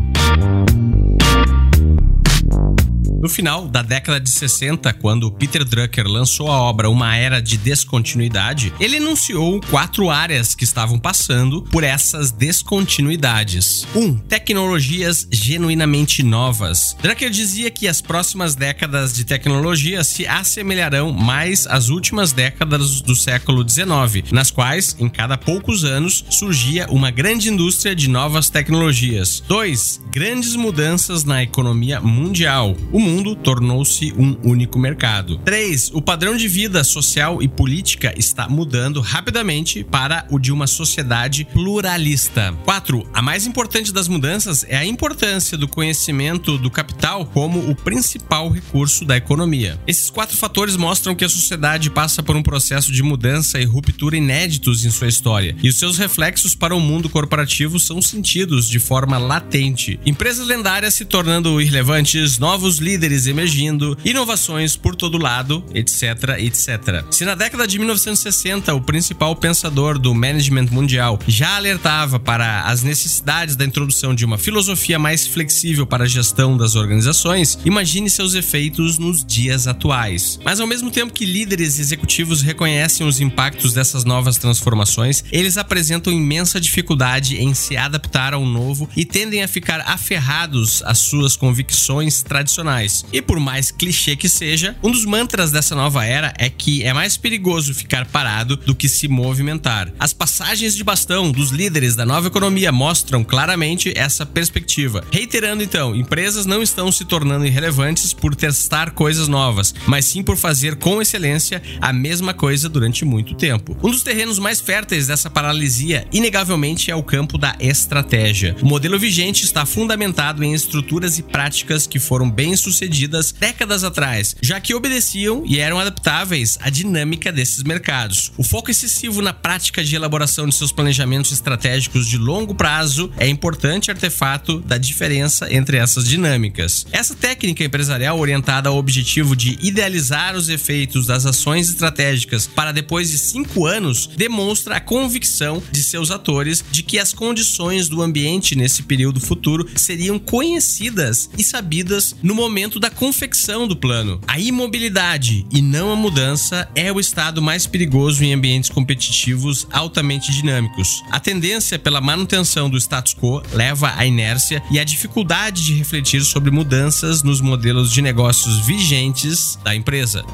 No 3.26 3.31
final 3.31 3.67
da 3.67 3.82
década 3.82 4.20
de 4.20 4.31
60, 4.31 4.93
quando 4.93 5.32
Peter 5.32 5.64
Drucker 5.64 6.06
lançou 6.06 6.49
a 6.49 6.61
obra 6.61 6.88
Uma 6.88 7.17
Era 7.17 7.43
de 7.43 7.58
Descontinuidade, 7.58 8.73
ele 8.78 8.99
enunciou 8.99 9.61
quatro 9.69 10.11
áreas 10.11 10.55
que 10.55 10.62
estavam 10.62 10.96
passando 10.96 11.61
por 11.62 11.82
essas 11.82 12.31
descontinuidades. 12.31 13.84
1. 13.96 13.99
Um, 13.99 14.17
tecnologias 14.17 15.26
genuinamente 15.28 16.23
novas. 16.23 16.96
Drucker 17.02 17.28
dizia 17.28 17.69
que 17.69 17.88
as 17.88 18.00
próximas 18.00 18.55
décadas 18.55 19.12
de 19.12 19.25
tecnologia 19.25 20.05
se 20.05 20.25
assemelharão 20.25 21.11
mais 21.11 21.67
às 21.67 21.88
últimas 21.88 22.31
décadas 22.31 23.00
do 23.00 23.17
século 23.17 23.69
XIX, 23.69 24.31
nas 24.31 24.52
quais, 24.52 24.94
em 25.00 25.08
cada 25.08 25.37
poucos 25.37 25.82
anos, 25.82 26.25
surgia 26.31 26.87
uma 26.90 27.11
grande 27.11 27.49
indústria 27.49 27.93
de 27.93 28.08
novas 28.08 28.49
tecnologias. 28.49 29.43
2. 29.49 30.02
Grandes 30.12 30.55
mudanças 30.55 31.25
na 31.25 31.43
economia 31.43 32.00
mundial. 32.00 32.76
O 32.93 33.00
mundo 33.00 33.16
mundo 33.17 33.35
tornou-se 33.35 34.13
um 34.13 34.37
único 34.45 34.79
mercado. 34.79 35.39
3. 35.39 35.91
O 35.95 36.03
padrão 36.03 36.37
de 36.37 36.47
vida 36.49 36.85
social 36.85 37.43
e 37.43 37.49
política 37.49 38.13
está 38.17 38.47
mudando 38.47 39.01
rapidamente 39.01 39.83
para 39.83 40.27
o 40.31 40.39
de 40.39 40.53
uma 40.53 40.67
sociedade 40.67 41.47
pluralista. 41.47 42.55
4. 42.65 43.09
A 43.15 43.23
mais 43.23 43.47
importante 43.47 43.91
das 43.93 44.07
mudanças 44.07 44.67
é 44.69 44.77
a 44.77 44.85
importância 44.85 45.57
do 45.57 45.67
conhecimento 45.67 46.59
do 46.59 46.71
capital 46.71 47.25
como 47.25 47.71
o 47.71 47.75
principal 47.75 48.51
recurso 48.51 49.05
da 49.05 49.17
economia. 49.17 49.81
Esses 49.87 50.11
quatro 50.11 50.37
fatores 50.37 50.77
mostram 50.77 51.15
que 51.15 51.25
a 51.25 51.29
sociedade 51.29 51.89
passa 51.89 52.23
por 52.23 52.37
um 52.37 52.43
processo 52.43 52.93
de 52.93 53.03
mudança 53.03 53.59
e 53.59 53.65
ruptura 53.65 54.17
inéditos 54.17 54.85
em 54.85 54.91
sua 54.91 55.09
história, 55.09 55.57
e 55.62 55.69
os 55.71 55.79
seus 55.79 55.97
reflexos 55.97 56.55
para 56.55 56.76
o 56.76 56.81
mundo 56.81 57.09
corporativo 57.09 57.81
são 57.81 58.02
sentidos 58.02 58.69
de 58.69 58.79
forma 58.79 59.17
latente. 59.17 59.99
Empresas 60.05 60.47
lendárias 60.47 60.93
se 60.95 61.07
tornando 61.07 61.61
irrelevantes, 61.61 62.38
novos 62.38 62.76
líderes 62.76 62.96
líderes 62.97 63.26
emergindo, 63.26 63.97
inovações 64.03 64.75
por 64.75 64.97
todo 64.97 65.19
lado, 65.19 65.62
etc, 65.75 66.38
etc. 66.38 67.05
Se 67.11 67.26
na 67.26 67.35
década 67.35 67.67
de 67.67 67.79
1960 67.79 68.75
o 68.75 68.81
principal 68.81 69.37
pensador 69.37 69.99
do 69.99 70.15
management 70.15 70.69
mundial 70.71 71.19
já 71.29 71.57
alertava 71.57 72.19
para 72.19 72.62
as 72.62 72.83
necessidades 72.83 73.55
da 73.55 73.67
introdução 73.67 74.15
de 74.15 74.25
uma 74.25 74.38
filosofia 74.38 74.99
mais 74.99 75.26
flexível 75.26 75.87
para 75.87 76.05
a 76.05 76.09
gestão 76.09 76.57
das 76.57 76.75
organizações, 76.75 77.59
imagine 77.67 78.09
seus 78.09 78.35
efeitos 78.35 78.97
nos 78.99 79.23
dias 79.23 79.67
atuais. 79.67 80.41
Mas 80.43 80.59
ao 80.59 80.67
mesmo 80.67 80.91
tempo 80.91 81.12
que 81.12 81.26
líderes 81.26 81.79
executivos 81.79 82.41
reconhecem 82.41 83.07
os 83.07 83.21
impactos 83.21 83.75
dessas 83.75 84.05
novas 84.05 84.38
transformações, 84.38 85.23
eles 85.31 85.59
apresentam 85.59 86.11
imensa 86.11 86.59
dificuldade 86.59 87.37
em 87.37 87.53
se 87.53 87.76
adaptar 87.76 88.33
ao 88.33 88.47
novo 88.47 88.88
e 88.97 89.05
tendem 89.05 89.43
a 89.43 89.49
ficar 89.49 89.83
aferrados 89.83 90.83
às 90.87 90.97
suas 90.97 91.37
convicções 91.37 92.23
tradicionais. 92.23 92.86
E 93.12 93.21
por 93.21 93.40
mais 93.40 93.71
clichê 93.71 94.14
que 94.16 94.28
seja, 94.28 94.76
um 94.83 94.90
dos 94.90 95.05
mantras 95.05 95.50
dessa 95.50 95.75
nova 95.75 96.05
era 96.05 96.33
é 96.38 96.49
que 96.49 96.83
é 96.83 96.93
mais 96.93 97.16
perigoso 97.16 97.75
ficar 97.75 98.07
parado 98.07 98.57
do 98.57 98.75
que 98.75 98.88
se 98.88 99.09
movimentar. 99.09 99.93
As 99.99 100.12
passagens 100.12 100.75
de 100.76 100.85
bastão 100.85 101.33
dos 101.33 101.50
líderes 101.50 101.97
da 101.97 102.07
nova 102.07 102.28
economia 102.28 102.71
mostram 102.71 103.25
claramente 103.25 103.93
essa 103.97 104.25
perspectiva. 104.25 105.05
Reiterando 105.11 105.62
então, 105.62 105.95
empresas 105.95 106.47
não 106.47 106.62
estão 106.62 106.93
se 106.93 107.05
tornando 107.05 107.47
irrelevantes 107.47 108.12
por 108.12 108.35
testar 108.35 108.93
coisas 108.93 109.28
novas, 109.28 109.75
mas 109.87 110.05
sim 110.05 110.23
por 110.23 110.37
fazer 110.37 110.76
com 110.76 111.02
excelência 111.02 111.62
a 111.81 111.93
mesma 111.93 112.33
coisa 112.33 112.69
durante 112.69 113.05
muito 113.05 113.35
tempo. 113.35 113.76
Um 113.83 113.90
dos 113.90 114.02
terrenos 114.02 114.38
mais 114.38 114.61
férteis 114.61 115.07
dessa 115.07 115.28
paralisia, 115.28 116.07
inegavelmente, 116.12 116.90
é 116.90 116.97
o 116.97 117.02
campo 117.02 117.37
da 117.37 117.57
estratégia. 117.59 118.57
O 118.62 118.66
modelo 118.66 118.99
vigente 118.99 119.45
está 119.45 119.66
fundamentado 119.66 120.45
em 120.45 120.55
estruturas 120.55 121.19
e 121.19 121.23
práticas 121.23 121.87
que 121.87 121.99
foram 121.99 122.31
bem 122.31 122.57
sucedidas 122.57 122.75
sucedidas 122.76 123.33
décadas 123.33 123.83
atrás, 123.83 124.37
já 124.42 124.61
que 124.61 124.75
obedeciam 124.75 125.42
e 125.47 125.59
eram 125.59 125.78
adaptáveis 125.78 126.59
à 126.61 126.68
dinâmica 126.68 127.33
desses 127.33 127.62
mercados. 127.62 128.33
O 128.37 128.45
foco 128.45 128.71
excessivo 128.71 129.23
na 129.23 129.33
prática 129.33 129.83
de 129.83 129.97
elaboração 129.97 130.47
de 130.47 130.54
seus 130.54 130.71
planejamentos 130.73 131.33
estratégicos 131.33 132.06
de 132.06 132.18
longo 132.18 132.54
prazo 132.54 133.11
é 133.16 133.26
importante 133.26 133.90
artefato 133.90 134.61
da 134.61 134.76
diferença 134.76 135.52
entre 135.52 135.78
essas 135.78 136.06
dinâmicas. 136.06 136.87
Essa 136.92 137.14
técnica 137.14 137.64
empresarial 137.64 138.18
orientada 138.18 138.68
ao 138.68 138.76
objetivo 138.76 139.35
de 139.35 139.59
idealizar 139.62 140.37
os 140.37 140.49
efeitos 140.49 141.06
das 141.06 141.25
ações 141.25 141.71
estratégicas 141.71 142.47
para 142.47 142.73
depois 142.73 143.11
de 143.11 143.18
cinco 143.18 143.66
anos 143.66 144.06
demonstra 144.16 144.76
a 144.76 144.80
convicção 144.80 145.62
de 145.73 145.83
seus 145.83 146.11
atores 146.11 146.64
de 146.71 146.83
que 146.83 146.99
as 146.99 147.12
condições 147.12 147.88
do 147.88 148.02
ambiente 148.02 148.54
nesse 148.54 148.83
período 148.83 149.21
futuro 149.21 149.66
seriam 149.76 150.18
conhecidas 150.18 151.30
e 151.38 151.42
sabidas 151.42 152.14
no 152.23 152.35
momento 152.35 152.65
da 152.75 152.90
confecção 152.90 153.68
do 153.68 153.76
plano. 153.76 154.20
A 154.26 154.40
imobilidade 154.40 155.46
e 155.52 155.62
não 155.62 155.92
a 155.92 155.96
mudança 155.96 156.68
é 156.75 156.92
o 156.92 156.99
estado 156.99 157.40
mais 157.40 157.66
perigoso 157.66 158.25
em 158.25 158.35
ambientes 158.35 158.68
competitivos 158.68 159.66
altamente 159.70 160.32
dinâmicos. 160.32 161.02
A 161.12 161.20
tendência 161.20 161.78
pela 161.78 162.00
manutenção 162.00 162.68
do 162.68 162.76
status 162.76 163.14
quo 163.14 163.40
leva 163.52 163.94
à 163.96 164.04
inércia 164.04 164.61
e 164.70 164.80
à 164.80 164.85
dificuldade 164.85 165.64
de 165.64 165.75
refletir 165.75 166.23
sobre 166.23 166.50
mudanças 166.50 167.23
nos 167.23 167.40
modelos 167.40 167.92
de 167.92 168.02
negócios 168.02 168.66
vigentes 168.66 169.56
da 169.62 169.75
empresa. 169.75 170.25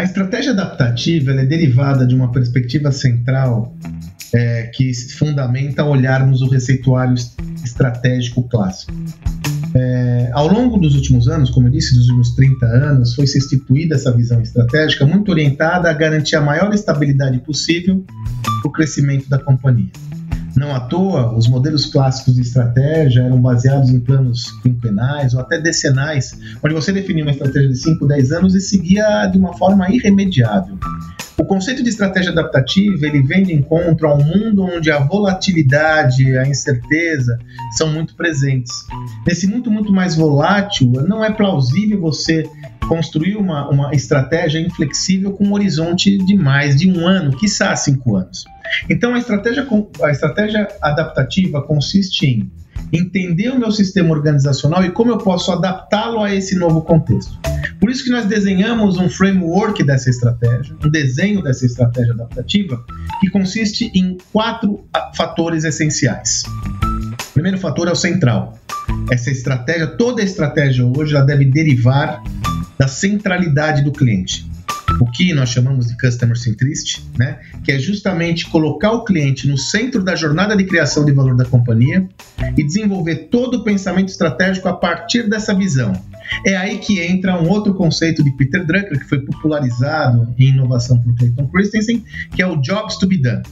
A 0.00 0.02
estratégia 0.02 0.52
adaptativa 0.52 1.32
é 1.32 1.44
derivada 1.44 2.06
de 2.06 2.14
uma 2.14 2.32
perspectiva 2.32 2.90
central 2.90 3.76
é, 4.32 4.64
que 4.74 4.92
fundamenta 5.12 5.84
olharmos 5.84 6.42
o 6.42 6.48
receituário 6.48 7.14
estratégico 7.64 8.42
clássico. 8.48 8.92
É, 9.74 10.30
ao 10.32 10.48
longo 10.48 10.78
dos 10.78 10.94
últimos 10.94 11.28
anos, 11.28 11.50
como 11.50 11.68
eu 11.68 11.70
disse, 11.70 11.94
dos 11.94 12.08
últimos 12.08 12.34
30 12.34 12.66
anos, 12.66 13.14
foi 13.14 13.26
se 13.26 13.38
instituída 13.38 13.94
essa 13.94 14.10
visão 14.10 14.40
estratégica 14.40 15.06
muito 15.06 15.30
orientada 15.30 15.88
a 15.88 15.92
garantir 15.92 16.36
a 16.36 16.40
maior 16.40 16.72
estabilidade 16.74 17.38
possível 17.38 18.04
para 18.60 18.68
o 18.68 18.72
crescimento 18.72 19.28
da 19.28 19.38
companhia. 19.38 19.90
Não 20.60 20.76
à 20.76 20.80
toa, 20.80 21.34
os 21.34 21.48
modelos 21.48 21.86
clássicos 21.86 22.34
de 22.34 22.42
estratégia 22.42 23.22
eram 23.22 23.40
baseados 23.40 23.88
em 23.88 23.98
planos 23.98 24.50
quinquenais 24.60 25.32
ou 25.32 25.40
até 25.40 25.58
decenais, 25.58 26.38
onde 26.62 26.74
você 26.74 26.92
definia 26.92 27.24
uma 27.24 27.30
estratégia 27.30 27.70
de 27.70 27.76
5, 27.76 28.06
10 28.06 28.32
anos 28.32 28.54
e 28.54 28.60
seguia 28.60 29.24
de 29.24 29.38
uma 29.38 29.56
forma 29.56 29.90
irremediável. 29.90 30.78
O 31.38 31.46
conceito 31.46 31.82
de 31.82 31.88
estratégia 31.88 32.30
adaptativa 32.30 33.06
ele 33.06 33.22
vem 33.22 33.42
de 33.42 33.54
encontro 33.54 34.06
a 34.06 34.14
um 34.14 34.22
mundo 34.22 34.62
onde 34.62 34.90
a 34.90 34.98
volatilidade, 34.98 36.36
a 36.36 36.46
incerteza 36.46 37.38
são 37.78 37.90
muito 37.90 38.14
presentes. 38.14 38.70
Nesse 39.26 39.46
mundo 39.46 39.70
muito 39.70 39.90
mais 39.90 40.14
volátil, 40.14 40.92
não 41.08 41.24
é 41.24 41.32
plausível 41.32 41.98
você 41.98 42.44
construir 42.86 43.36
uma, 43.36 43.66
uma 43.70 43.94
estratégia 43.94 44.58
inflexível 44.58 45.32
com 45.32 45.46
um 45.46 45.54
horizonte 45.54 46.18
de 46.18 46.36
mais 46.36 46.76
de 46.76 46.86
um 46.86 47.08
ano, 47.08 47.34
quiçá 47.34 47.74
cinco 47.74 48.16
anos. 48.16 48.44
Então, 48.88 49.14
a 49.14 49.18
estratégia, 49.18 49.66
a 50.02 50.10
estratégia 50.10 50.68
adaptativa 50.80 51.62
consiste 51.62 52.26
em 52.26 52.50
entender 52.92 53.50
o 53.50 53.58
meu 53.58 53.70
sistema 53.70 54.10
organizacional 54.10 54.84
e 54.84 54.90
como 54.90 55.10
eu 55.10 55.18
posso 55.18 55.52
adaptá-lo 55.52 56.20
a 56.22 56.34
esse 56.34 56.56
novo 56.56 56.82
contexto. 56.82 57.38
Por 57.78 57.90
isso 57.90 58.04
que 58.04 58.10
nós 58.10 58.26
desenhamos 58.26 58.98
um 58.98 59.08
framework 59.08 59.82
dessa 59.84 60.10
estratégia, 60.10 60.74
um 60.84 60.90
desenho 60.90 61.42
dessa 61.42 61.64
estratégia 61.64 62.12
adaptativa, 62.12 62.84
que 63.20 63.30
consiste 63.30 63.90
em 63.94 64.18
quatro 64.32 64.84
fatores 65.14 65.64
essenciais. 65.64 66.42
O 67.30 67.32
primeiro 67.32 67.58
fator 67.58 67.88
é 67.88 67.92
o 67.92 67.96
central. 67.96 68.58
Essa 69.10 69.30
estratégia, 69.30 69.86
toda 69.86 70.22
estratégia 70.22 70.84
hoje, 70.84 71.14
ela 71.14 71.24
deve 71.24 71.44
derivar 71.44 72.22
da 72.78 72.88
centralidade 72.88 73.82
do 73.82 73.92
cliente 73.92 74.49
o 75.00 75.10
que 75.10 75.32
nós 75.32 75.48
chamamos 75.48 75.86
de 75.86 75.96
customer 75.96 76.36
centricity, 76.36 77.02
né? 77.18 77.38
que 77.64 77.72
é 77.72 77.78
justamente 77.78 78.46
colocar 78.50 78.92
o 78.92 79.04
cliente 79.04 79.48
no 79.48 79.56
centro 79.56 80.02
da 80.02 80.14
jornada 80.14 80.56
de 80.56 80.64
criação 80.64 81.04
de 81.04 81.12
valor 81.12 81.36
da 81.36 81.44
companhia 81.44 82.06
e 82.56 82.62
desenvolver 82.62 83.28
todo 83.30 83.58
o 83.58 83.64
pensamento 83.64 84.08
estratégico 84.08 84.68
a 84.68 84.74
partir 84.74 85.28
dessa 85.28 85.54
visão. 85.54 85.92
É 86.46 86.56
aí 86.56 86.78
que 86.78 87.00
entra 87.00 87.40
um 87.40 87.48
outro 87.48 87.74
conceito 87.74 88.22
de 88.22 88.30
Peter 88.32 88.64
Drucker, 88.64 88.98
que 88.98 89.08
foi 89.08 89.20
popularizado 89.20 90.32
em 90.38 90.50
inovação 90.50 91.00
por 91.00 91.16
Clayton 91.16 91.46
Christensen, 91.48 92.04
que 92.34 92.40
é 92.40 92.46
o 92.46 92.56
Jobs 92.56 92.96
to 92.96 93.06
be 93.06 93.18
Done. 93.18 93.42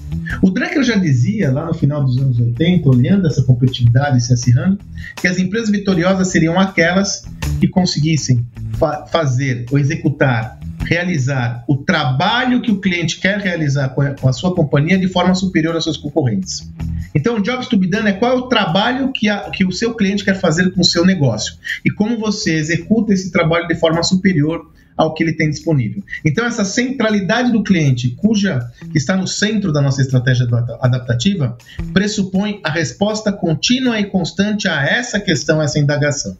O 0.42 0.50
Drucker 0.50 0.82
já 0.82 0.96
dizia, 0.96 1.50
lá 1.50 1.66
no 1.66 1.74
final 1.74 2.04
dos 2.04 2.18
anos 2.18 2.38
80, 2.38 2.88
olhando 2.88 3.26
essa 3.26 3.42
competitividade 3.42 4.20
se 4.22 4.32
acirrando, 4.32 4.78
que 5.16 5.26
as 5.26 5.38
empresas 5.38 5.70
vitoriosas 5.70 6.28
seriam 6.28 6.58
aquelas 6.58 7.24
que 7.58 7.66
conseguissem 7.66 8.46
fa 8.74 9.06
fazer 9.06 9.66
ou 9.70 9.78
executar 9.78 10.57
realizar 10.84 11.64
o 11.68 11.76
trabalho 11.76 12.60
que 12.60 12.70
o 12.70 12.80
cliente 12.80 13.18
quer 13.18 13.38
realizar 13.38 13.90
com 13.90 14.28
a, 14.28 14.32
sua 14.32 14.54
companhia 14.54 14.98
de 14.98 15.08
forma 15.08 15.34
superior 15.34 15.74
aos 15.74 15.84
seus 15.84 15.96
concorrentes. 15.96 16.70
Então, 17.14 17.36
o 17.36 17.42
Jobs 17.42 17.66
to 17.66 17.76
be 17.76 17.88
done 17.88 18.08
é 18.08 18.12
qual 18.12 18.32
é 18.32 18.34
o 18.36 18.42
trabalho 18.42 19.10
que, 19.12 19.28
a, 19.28 19.50
que 19.50 19.64
o 19.64 19.72
seu 19.72 19.94
cliente 19.94 20.24
quer 20.24 20.38
fazer 20.38 20.70
com 20.72 20.80
o 20.80 20.84
seu 20.84 21.04
negócio 21.04 21.54
e 21.84 21.90
como 21.90 22.18
você 22.18 22.54
executa 22.54 23.12
esse 23.12 23.32
trabalho 23.32 23.66
de 23.66 23.74
forma 23.74 24.02
superior 24.02 24.70
ao 24.96 25.14
que 25.14 25.22
ele 25.22 25.32
tem 25.32 25.48
disponível. 25.48 26.02
Então, 26.24 26.44
essa 26.44 26.64
centralidade 26.64 27.52
do 27.52 27.62
cliente, 27.62 28.10
cuja 28.16 28.68
que 28.90 28.98
está 28.98 29.16
no 29.16 29.28
centro 29.28 29.72
da 29.72 29.80
nossa 29.80 30.02
estratégia 30.02 30.46
adaptativa, 30.80 31.56
pressupõe 31.94 32.60
a 32.64 32.70
resposta 32.70 33.32
contínua 33.32 33.98
e 34.00 34.06
constante 34.06 34.66
a 34.66 34.84
essa 34.84 35.20
questão, 35.20 35.60
a 35.60 35.64
essa 35.64 35.78
indagação. 35.78 36.36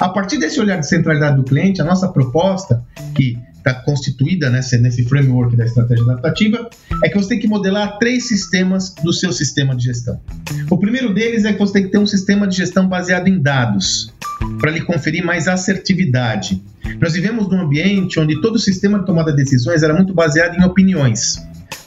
A 0.00 0.08
partir 0.08 0.38
desse 0.38 0.58
olhar 0.58 0.78
de 0.78 0.88
centralidade 0.88 1.36
do 1.36 1.44
cliente, 1.44 1.80
a 1.80 1.84
nossa 1.84 2.08
proposta, 2.08 2.82
que 3.14 3.38
está 3.60 3.74
constituída 3.74 4.50
nesse, 4.50 4.76
nesse 4.78 5.04
framework 5.04 5.56
da 5.56 5.64
estratégia 5.64 6.04
adaptativa, 6.04 6.68
é 7.04 7.08
que 7.08 7.16
você 7.16 7.30
tem 7.30 7.38
que 7.38 7.46
modelar 7.46 7.98
três 7.98 8.26
sistemas 8.26 8.94
do 8.94 9.12
seu 9.12 9.32
sistema 9.32 9.76
de 9.76 9.84
gestão. 9.84 10.20
O 10.68 10.78
primeiro 10.78 11.14
deles 11.14 11.44
é 11.44 11.52
que 11.52 11.58
você 11.58 11.74
tem 11.74 11.84
que 11.84 11.90
ter 11.90 11.98
um 11.98 12.06
sistema 12.06 12.46
de 12.46 12.56
gestão 12.56 12.88
baseado 12.88 13.28
em 13.28 13.40
dados, 13.40 14.12
para 14.58 14.70
lhe 14.70 14.80
conferir 14.80 15.24
mais 15.24 15.46
assertividade. 15.46 16.62
Nós 17.00 17.12
vivemos 17.12 17.48
num 17.48 17.60
ambiente 17.60 18.18
onde 18.18 18.40
todo 18.40 18.56
o 18.56 18.58
sistema 18.58 18.98
de 18.98 19.06
tomada 19.06 19.30
de 19.30 19.36
decisões 19.36 19.82
era 19.82 19.94
muito 19.94 20.14
baseado 20.14 20.56
em 20.56 20.64
opiniões. 20.64 21.38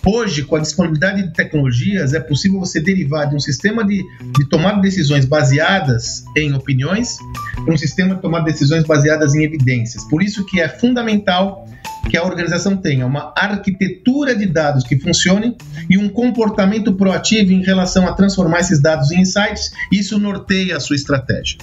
Hoje, 0.05 0.43
com 0.43 0.57
a 0.57 0.59
disponibilidade 0.59 1.23
de 1.23 1.33
tecnologias, 1.33 2.13
é 2.13 2.19
possível 2.19 2.59
você 2.59 2.81
derivar 2.81 3.29
de 3.29 3.35
um 3.35 3.39
sistema 3.39 3.85
de, 3.85 4.03
de 4.37 4.49
tomada 4.49 4.75
de 4.75 4.81
decisões 4.81 5.23
baseadas 5.23 6.25
em 6.35 6.53
opiniões 6.53 7.17
para 7.63 7.73
um 7.73 7.77
sistema 7.77 8.15
de 8.15 8.21
tomada 8.21 8.45
de 8.45 8.51
decisões 8.51 8.83
baseadas 8.83 9.33
em 9.35 9.43
evidências. 9.43 10.03
Por 10.05 10.21
isso 10.21 10.45
que 10.45 10.59
é 10.59 10.67
fundamental 10.67 11.67
que 12.09 12.17
a 12.17 12.23
organização 12.23 12.75
tenha 12.75 13.05
uma 13.05 13.33
arquitetura 13.35 14.35
de 14.35 14.45
dados 14.45 14.83
que 14.83 14.99
funcione 14.99 15.55
e 15.89 15.97
um 15.97 16.09
comportamento 16.09 16.93
proativo 16.93 17.53
em 17.53 17.63
relação 17.63 18.07
a 18.07 18.13
transformar 18.13 18.59
esses 18.59 18.81
dados 18.81 19.11
em 19.11 19.21
insights. 19.21 19.71
Isso 19.91 20.19
norteia 20.19 20.77
a 20.77 20.79
sua 20.79 20.95
estratégia. 20.95 21.57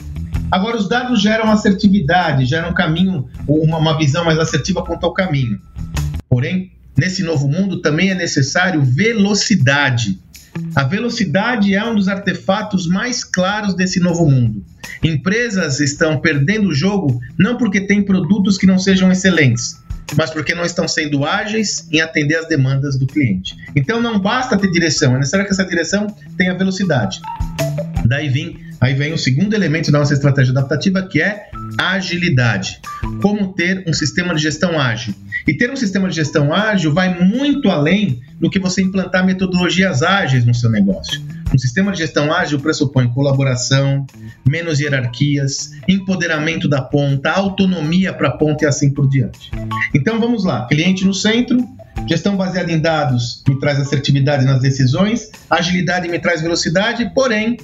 Agora, 0.51 0.77
os 0.77 0.89
dados 0.89 1.21
geram 1.21 1.51
assertividade, 1.51 2.45
geram 2.45 2.73
caminho, 2.73 3.29
uma, 3.47 3.79
uma 3.79 3.99
visão 3.99 4.25
mais 4.25 4.39
assertiva 4.39 4.83
quanto 4.83 5.05
ao 5.05 5.15
caminho. 5.15 5.61
Porém, 6.29 6.73
nesse 6.97 7.23
novo 7.23 7.47
mundo 7.49 7.81
também 7.81 8.11
é 8.11 8.15
necessário 8.15 8.83
velocidade. 8.83 10.19
A 10.75 10.85
velocidade 10.85 11.75
é 11.75 11.85
um 11.85 11.95
dos 11.95 12.09
artefatos 12.09 12.87
mais 12.87 13.25
claros 13.25 13.75
desse 13.75 14.01
novo 14.01 14.29
mundo. 14.29 14.65
Empresas 15.03 15.81
estão 15.81 16.21
perdendo 16.21 16.69
o 16.69 16.75
jogo 16.75 17.21
não 17.39 17.57
porque 17.57 17.81
têm 17.81 18.03
produtos 18.03 18.59
que 18.59 18.67
não 18.67 18.79
sejam 18.79 19.11
excelentes, 19.11 19.81
mas 20.17 20.31
porque 20.31 20.55
não 20.55 20.65
estão 20.65 20.87
sendo 20.87 21.25
ágeis 21.25 21.89
em 21.91 22.01
atender 22.01 22.37
às 22.37 22.49
demandas 22.49 22.99
do 22.99 23.07
cliente. 23.07 23.57
Então 23.75 24.01
não 24.01 24.19
basta 24.19 24.57
ter 24.57 24.71
direção, 24.71 25.15
é 25.15 25.19
necessário 25.19 25.47
que 25.47 25.53
essa 25.53 25.65
direção 25.65 26.07
tenha 26.37 26.57
velocidade. 26.57 27.21
Daí 28.07 28.29
vem, 28.29 28.59
aí 28.81 28.95
vem 28.95 29.13
o 29.13 29.19
segundo 29.19 29.55
elemento 29.55 29.93
da 29.93 29.99
nossa 29.99 30.15
estratégia 30.15 30.53
adaptativa, 30.53 31.03
que 31.03 31.21
é 31.21 31.51
agilidade. 31.79 32.81
Como 33.21 33.53
ter 33.53 33.85
um 33.87 33.93
sistema 33.93 34.35
de 34.35 34.43
gestão 34.43 34.81
ágil. 34.81 35.15
E 35.47 35.55
ter 35.55 35.71
um 35.71 35.77
sistema 35.77 36.09
de 36.09 36.17
gestão 36.17 36.53
ágil 36.53 36.93
vai 36.93 37.23
muito 37.23 37.69
além 37.69 38.21
do 38.39 38.49
que 38.49 38.59
você 38.59 38.83
implantar 38.83 39.25
metodologias 39.25 40.03
ágeis 40.03 40.45
no 40.45 40.55
seu 40.55 40.71
negócio. 40.71 41.21
Um 41.53 41.59
sistema 41.59 41.91
de 41.91 41.99
gestão 41.99 42.33
ágil 42.33 42.61
pressupõe 42.61 43.09
colaboração, 43.09 44.07
menos 44.49 44.79
hierarquias, 44.79 45.73
empoderamento 45.89 46.69
da 46.69 46.81
ponta, 46.81 47.31
autonomia 47.31 48.13
para 48.13 48.29
a 48.29 48.33
ponta 48.33 48.65
e 48.65 48.69
assim 48.69 48.93
por 48.93 49.09
diante. 49.09 49.51
Então 49.95 50.21
vamos 50.21 50.45
lá: 50.45 50.67
cliente 50.67 51.05
no 51.05 51.13
centro, 51.13 51.59
gestão 52.07 52.37
baseada 52.37 52.71
em 52.71 52.79
dados 52.79 53.43
me 53.49 53.59
traz 53.59 53.81
assertividade 53.81 54.45
nas 54.45 54.61
decisões, 54.61 55.31
agilidade 55.51 56.09
me 56.09 56.19
traz 56.21 56.41
velocidade, 56.41 57.11
porém 57.15 57.57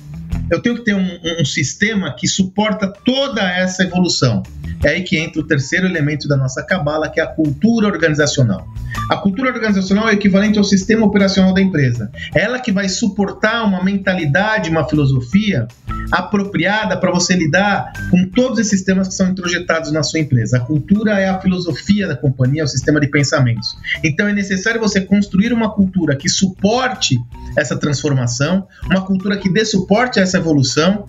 eu 0.50 0.60
tenho 0.60 0.76
que 0.76 0.84
ter 0.84 0.94
um, 0.94 1.18
um 1.40 1.44
sistema 1.44 2.14
que 2.14 2.26
suporta 2.26 2.88
toda 3.04 3.42
essa 3.42 3.82
evolução. 3.82 4.42
É 4.84 4.90
aí 4.90 5.02
que 5.02 5.18
entra 5.18 5.40
o 5.40 5.46
terceiro 5.46 5.86
elemento 5.86 6.28
da 6.28 6.36
nossa 6.36 6.62
cabala, 6.62 7.08
que 7.08 7.20
é 7.20 7.22
a 7.22 7.26
cultura 7.26 7.86
organizacional. 7.86 8.66
A 9.10 9.16
cultura 9.16 9.52
organizacional 9.52 10.08
é 10.08 10.12
equivalente 10.12 10.58
ao 10.58 10.64
sistema 10.64 11.06
operacional 11.06 11.54
da 11.54 11.60
empresa. 11.60 12.10
É 12.34 12.42
ela 12.42 12.58
que 12.58 12.72
vai 12.72 12.88
suportar 12.88 13.64
uma 13.64 13.82
mentalidade, 13.82 14.70
uma 14.70 14.88
filosofia 14.88 15.66
apropriada 16.10 16.96
para 16.96 17.10
você 17.10 17.34
lidar 17.34 17.92
com 18.10 18.26
todos 18.28 18.58
esses 18.58 18.82
temas 18.82 19.08
que 19.08 19.14
são 19.14 19.28
introjetados 19.28 19.90
na 19.90 20.02
sua 20.02 20.20
empresa. 20.20 20.58
A 20.58 20.60
cultura 20.60 21.18
é 21.20 21.28
a 21.28 21.40
filosofia 21.40 22.06
da 22.06 22.16
companhia, 22.16 22.62
é 22.62 22.64
o 22.64 22.68
sistema 22.68 23.00
de 23.00 23.08
pensamentos. 23.08 23.76
Então 24.04 24.28
é 24.28 24.32
necessário 24.32 24.80
você 24.80 25.00
construir 25.00 25.52
uma 25.52 25.72
cultura 25.72 26.16
que 26.16 26.28
suporte 26.28 27.18
essa 27.56 27.76
transformação, 27.76 28.66
uma 28.84 29.00
cultura 29.04 29.36
que 29.36 29.52
dê 29.52 29.64
suporte 29.64 30.18
a 30.18 30.22
essa 30.22 30.36
evolução, 30.37 31.07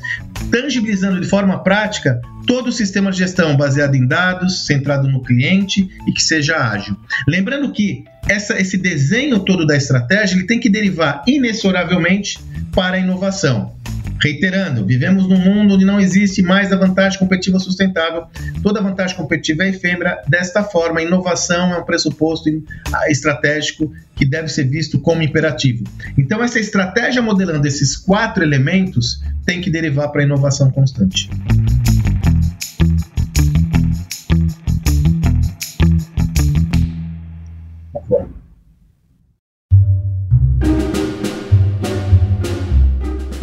tangibilizando 0.52 1.20
de 1.20 1.28
forma 1.28 1.64
prática 1.64 2.22
todo 2.46 2.68
o 2.68 2.72
sistema 2.72 3.12
de 3.12 3.18
gestão 3.18 3.58
baseado 3.58 3.96
em 3.96 4.08
dados, 4.08 4.66
centrado 4.66 5.08
no 5.08 5.22
cliente 5.22 5.90
e 6.08 6.12
que 6.12 6.24
seja 6.24 6.58
ágil. 6.58 6.96
Lembrando 7.28 7.72
que 7.72 8.06
essa, 8.28 8.60
esse 8.60 8.78
desenho 8.78 9.40
todo 9.40 9.66
da 9.66 9.76
estratégia 9.76 10.36
ele 10.36 10.48
tem 10.48 10.60
que 10.60 10.70
derivar 10.70 11.24
inexoravelmente 11.28 12.40
para 12.74 12.98
a 12.98 13.00
inovação. 13.00 13.77
Reiterando, 14.22 14.86
vivemos 14.86 15.28
num 15.28 15.38
mundo 15.38 15.76
onde 15.76 15.86
não 15.86 16.00
existe 16.00 16.42
mais 16.42 16.72
a 16.72 16.76
vantagem 16.76 17.20
competitiva 17.20 17.60
sustentável. 17.60 18.26
Toda 18.64 18.82
vantagem 18.82 19.16
competitiva 19.16 19.64
é 19.64 19.70
efêmera. 19.70 20.22
Desta 20.28 20.64
forma, 20.64 21.00
a 21.00 21.04
inovação 21.04 21.74
é 21.74 21.78
um 21.78 21.84
pressuposto 21.84 22.50
estratégico 23.10 23.94
que 24.16 24.26
deve 24.26 24.48
ser 24.48 24.64
visto 24.66 25.00
como 25.00 25.22
imperativo. 25.22 25.84
Então, 26.18 26.44
essa 26.44 26.60
estratégia 26.60 27.22
modelando 27.22 27.68
esses 27.68 27.96
quatro 27.96 28.44
elementos 28.44 29.22
tem 29.46 29.62
que 29.62 29.70
derivar 29.70 30.10
para 30.10 30.22
a 30.22 30.26
inovação 30.26 30.72
constante. 30.72 31.30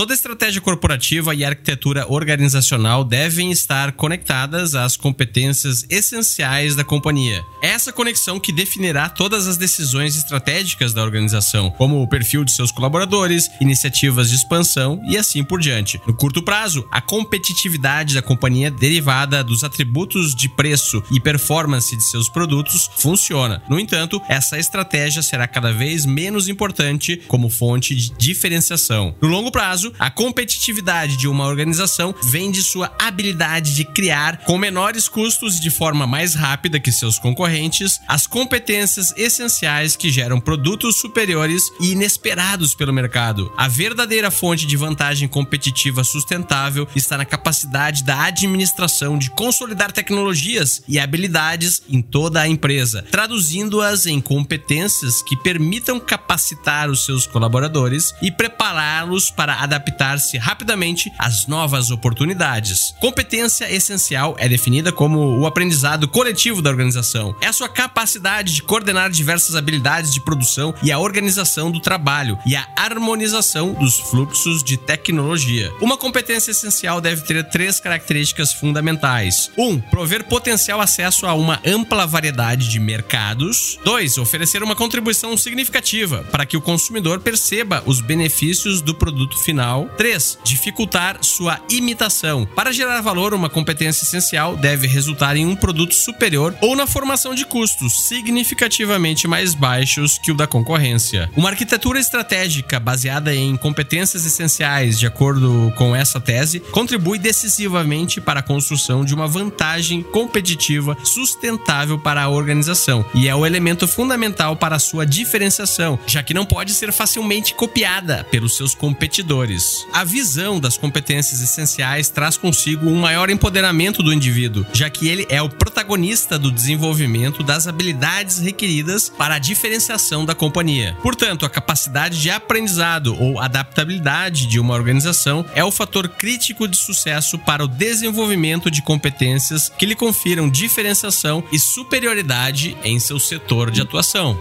Toda 0.05 0.13
estratégia 0.13 0.61
corporativa 0.61 1.35
e 1.35 1.43
arquitetura 1.43 2.05
organizacional 2.13 3.03
devem 3.03 3.51
estar 3.51 3.93
conectadas 3.93 4.75
às 4.75 4.99
competências 4.99 5.87
essenciais 5.89 6.77
da 6.77 6.85
companhia. 6.85 7.43
É 7.63 7.69
essa 7.69 7.91
conexão 7.91 8.39
que 8.39 8.53
definirá 8.53 9.09
todas 9.09 9.49
as 9.49 9.57
decisões 9.57 10.15
estratégicas 10.15 10.93
da 10.93 11.03
organização, 11.03 11.71
como 11.71 12.03
o 12.03 12.07
perfil 12.07 12.45
de 12.45 12.53
seus 12.53 12.71
colaboradores, 12.71 13.49
iniciativas 13.63 14.29
de 14.29 14.37
expansão 14.37 15.01
e 15.09 15.17
assim 15.17 15.43
por 15.43 15.59
diante. 15.59 15.99
No 16.07 16.13
curto 16.13 16.43
prazo, 16.43 16.87
a 16.93 17.01
competitividade 17.01 18.15
da 18.15 18.21
companhia 18.21 18.71
derivada 18.71 19.43
dos 19.43 19.65
atributos 19.65 20.35
de 20.35 20.51
preço 20.51 21.03
e 21.11 21.19
performance 21.19 21.97
de 21.97 22.05
seus 22.05 22.29
produtos 22.29 22.91
funciona. 22.99 23.63
No 23.71 23.81
entanto, 23.81 24.21
essa 24.29 24.59
estratégia 24.59 25.23
será 25.23 25.49
cada 25.49 25.73
vez 25.73 26.05
menos 26.05 26.47
importante 26.47 27.23
como 27.27 27.49
fonte 27.49 27.95
de 27.95 28.13
diferenciação. 28.19 29.15
No 29.23 29.29
longo 29.29 29.51
prazo, 29.51 29.94
a 29.99 30.11
competitividade 30.11 31.17
de 31.17 31.29
uma 31.29 31.47
organização 31.47 32.15
vem 32.25 32.51
de 32.51 32.63
sua 32.63 32.93
habilidade 32.99 33.75
de 33.75 33.85
criar, 33.85 34.39
com 34.39 34.59
menores 34.59 35.09
custos 35.09 35.59
e 35.59 35.61
de 35.61 35.71
forma 35.71 36.07
mais 36.07 36.35
rápida 36.35 36.81
que 36.81 36.91
seus 36.91 37.19
concorrentes, 37.19 38.01
as 38.09 38.27
competências 38.27 39.13
essenciais 39.17 39.97
que 39.97 40.11
geram 40.11 40.41
produtos 40.41 40.97
superiores 40.97 41.63
e 41.81 41.93
inesperados 41.93 42.75
pelo 42.75 42.93
mercado. 42.93 43.53
A 43.57 43.69
verdadeira 43.69 44.31
fonte 44.31 44.67
de 44.67 44.77
vantagem 44.77 45.29
competitiva 45.29 46.03
sustentável 46.03 46.89
está 46.95 47.17
na 47.17 47.25
capacidade 47.25 48.03
da 48.05 48.25
administração 48.25 49.19
de 49.19 49.31
consolidar 49.31 49.93
tecnologias 49.93 50.83
e 50.89 50.99
habilidades 50.99 51.83
em 51.89 52.03
toda 52.03 52.41
a 52.41 52.49
empresa, 52.49 53.05
traduzindo-as 53.11 54.07
em 54.07 54.21
competências 54.21 55.23
que 55.23 55.37
permitam 55.37 56.01
capacitar 56.01 56.91
os 56.91 57.05
seus 57.05 57.27
colaboradores 57.27 58.15
e 58.23 58.31
prepará-los 58.31 59.31
para 59.31 59.55
adaptar 59.55 59.74
adaptar-se 59.75 60.39
rapidamente 60.39 61.13
às 61.19 61.47
novas 61.47 61.91
oportunidades. 61.91 62.95
Competência 63.01 63.71
essencial 63.73 64.37
é 64.39 64.49
definida 64.49 64.93
como 64.93 65.39
o 65.39 65.47
aprendizado 65.47 66.09
coletivo 66.09 66.63
da 66.63 66.71
organização. 66.71 67.35
É 67.41 67.49
a 67.49 67.53
sua 67.53 67.69
capacidade 67.69 68.55
de 68.55 68.63
coordenar 68.63 69.11
diversas 69.11 69.57
habilidades 69.57 70.13
de 70.13 70.21
produção 70.21 70.75
e 70.83 70.93
a 70.93 70.99
organização 70.99 71.71
do 71.71 71.81
trabalho 71.81 72.39
e 72.47 72.55
a 72.55 72.67
harmonização 72.77 73.73
dos 73.73 73.99
fluxos 73.99 74.63
de 74.63 74.77
tecnologia. 74.77 75.73
Uma 75.81 75.97
competência 75.97 76.53
essencial 76.53 77.01
deve 77.01 77.23
ter 77.23 77.43
três 77.49 77.81
características 77.81 78.53
fundamentais: 78.53 79.51
1. 79.59 79.65
Um, 79.65 79.81
prover 79.81 80.25
potencial 80.25 80.81
acesso 80.81 81.27
a 81.27 81.35
uma 81.35 81.61
ampla 81.67 82.07
variedade 82.07 82.69
de 82.69 82.79
mercados. 82.79 83.79
2. 83.85 84.19
Oferecer 84.19 84.63
uma 84.63 84.77
contribuição 84.77 85.37
significativa 85.37 86.25
para 86.31 86.47
que 86.47 86.57
o 86.57 86.61
consumidor 86.61 87.21
perceba 87.21 87.83
os 87.87 88.01
benefícios 88.01 88.81
do 88.81 88.95
produto 88.95 89.37
final 89.39 89.64
3. 89.97 90.39
Dificultar 90.45 91.19
sua 91.23 91.59
imitação. 91.71 92.47
Para 92.55 92.73
gerar 92.73 93.01
valor, 93.01 93.33
uma 93.33 93.49
competência 93.49 94.05
essencial 94.05 94.57
deve 94.57 94.87
resultar 94.87 95.37
em 95.37 95.47
um 95.47 95.57
produto 95.57 95.95
superior 95.95 96.55
ou 96.61 96.77
na 96.77 96.87
formação 96.87 97.35
de 97.35 97.47
custos 97.47 98.07
significativamente 98.07 99.27
mais 99.27 99.55
baixos 99.55 100.19
que 100.19 100.31
o 100.31 100.35
da 100.35 100.47
concorrência. 100.47 101.31
Uma 101.37 101.51
arquitetura 101.51 101.99
estratégica 101.99 102.79
baseada 102.79 103.35
em 103.35 103.57
competências 103.57 104.27
essenciais, 104.27 104.99
de 104.99 105.07
acordo 105.07 105.73
com 105.77 105.97
essa 105.97 106.21
tese, 106.21 106.61
contribui 106.61 107.19
decisivamente 107.19 108.21
para 108.21 108.41
a 108.41 108.43
construção 108.43 109.05
de 109.05 109.15
uma 109.15 109.27
vantagem 109.27 110.03
competitiva 110.03 110.97
sustentável 111.03 111.99
para 111.99 112.23
a 112.23 112.29
organização 112.29 113.05
e 113.15 113.29
é 113.29 113.35
o 113.35 113.47
elemento 113.47 113.89
fundamental 113.89 114.57
para 114.57 114.77
a 114.77 114.81
sua 114.81 115.07
diferenciação, 115.07 115.99
já 116.07 116.23
que 116.23 116.35
não 116.35 116.45
pode 116.45 116.73
ser 116.73 116.93
facilmente 116.93 117.55
copiada 117.55 118.25
pelos 118.31 118.57
seus 118.57 118.75
competidores. 118.75 119.54
A 119.93 120.05
visão 120.05 120.59
das 120.59 120.77
competências 120.77 121.41
essenciais 121.41 122.09
traz 122.09 122.37
consigo 122.37 122.89
um 122.89 123.01
maior 123.01 123.31
empoderamento 123.31 124.03
do 124.03 124.13
indivíduo, 124.13 124.67
já 124.73 124.91
que 124.91 125.09
ele 125.09 125.27
é 125.29 125.41
o 125.41 125.49
protagonista 125.49 126.39
do 126.39 126.51
desenvolvimento 126.51 127.43
das 127.43 127.67
habilidades 127.67 128.39
requeridas 128.39 129.09
para 129.09 129.37
a 129.37 129.39
diferenciação 129.39 130.25
da 130.25 130.35
companhia. 130.35 130.97
Portanto, 131.03 131.47
a 131.47 131.51
capacidade 131.51 132.21
de 132.21 132.31
aprendizado 132.31 133.17
ou 133.21 133.41
adaptabilidade 133.41 134.47
de 134.47 134.59
uma 134.59 134.75
organização 134.75 135.45
é 135.55 135.65
o 135.65 135.71
fator 135.71 136.09
crítico 136.09 136.69
de 136.69 136.77
sucesso 136.77 137.39
para 137.39 137.65
o 137.65 137.69
desenvolvimento 137.69 138.71
de 138.71 138.83
competências 138.83 139.69
que 139.69 139.87
lhe 139.87 139.95
confiram 139.95 140.49
diferenciação 140.49 141.45
e 141.53 141.59
superioridade 141.59 142.77
em 142.85 142.99
seu 142.99 143.19
setor 143.19 143.71
de 143.71 143.81
atuação. 143.81 144.39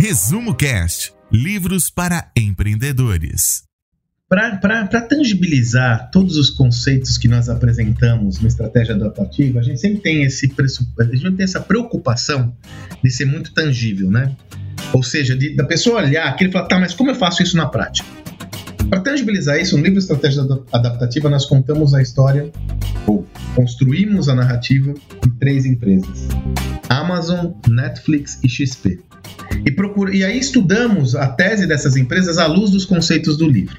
Resumo 0.00 0.54
Cast 0.54 1.15
Livros 1.32 1.90
para 1.90 2.30
empreendedores. 2.36 3.64
Para 4.28 5.00
tangibilizar 5.08 6.08
todos 6.12 6.36
os 6.36 6.50
conceitos 6.50 7.18
que 7.18 7.26
nós 7.26 7.48
apresentamos 7.48 8.40
na 8.40 8.46
estratégia 8.46 8.94
adaptativa, 8.94 9.58
a 9.58 9.62
gente 9.62 9.80
sempre 9.80 9.98
tem 9.98 10.22
esse 10.22 10.52
a 10.98 11.04
gente 11.04 11.36
tem 11.36 11.44
essa 11.44 11.60
preocupação 11.60 12.56
de 13.02 13.10
ser 13.10 13.24
muito 13.24 13.52
tangível, 13.52 14.08
né? 14.08 14.36
Ou 14.92 15.02
seja, 15.02 15.36
de, 15.36 15.56
da 15.56 15.64
pessoa 15.64 16.00
olhar 16.00 16.28
aquilo 16.28 16.50
e 16.50 16.52
falar, 16.52 16.66
tá, 16.66 16.78
mas 16.78 16.94
como 16.94 17.10
eu 17.10 17.14
faço 17.16 17.42
isso 17.42 17.56
na 17.56 17.66
prática? 17.66 18.08
Para 18.88 19.00
tangibilizar 19.00 19.58
isso, 19.58 19.76
no 19.76 19.82
livro 19.82 19.98
Estratégia 19.98 20.42
Adaptativa, 20.72 21.28
nós 21.28 21.44
contamos 21.44 21.92
a 21.92 22.00
história, 22.00 22.52
ou 23.04 23.26
construímos 23.56 24.28
a 24.28 24.34
narrativa 24.34 24.94
de 24.94 25.30
três 25.40 25.66
empresas: 25.66 26.28
Amazon, 26.88 27.52
Netflix 27.68 28.38
e 28.42 28.48
XP. 28.48 29.00
E, 29.64 29.70
procura, 29.70 30.14
e 30.14 30.24
aí 30.24 30.38
estudamos 30.38 31.14
a 31.14 31.26
tese 31.28 31.66
dessas 31.66 31.96
empresas 31.96 32.38
à 32.38 32.46
luz 32.46 32.70
dos 32.70 32.84
conceitos 32.84 33.36
do 33.36 33.48
livro. 33.48 33.76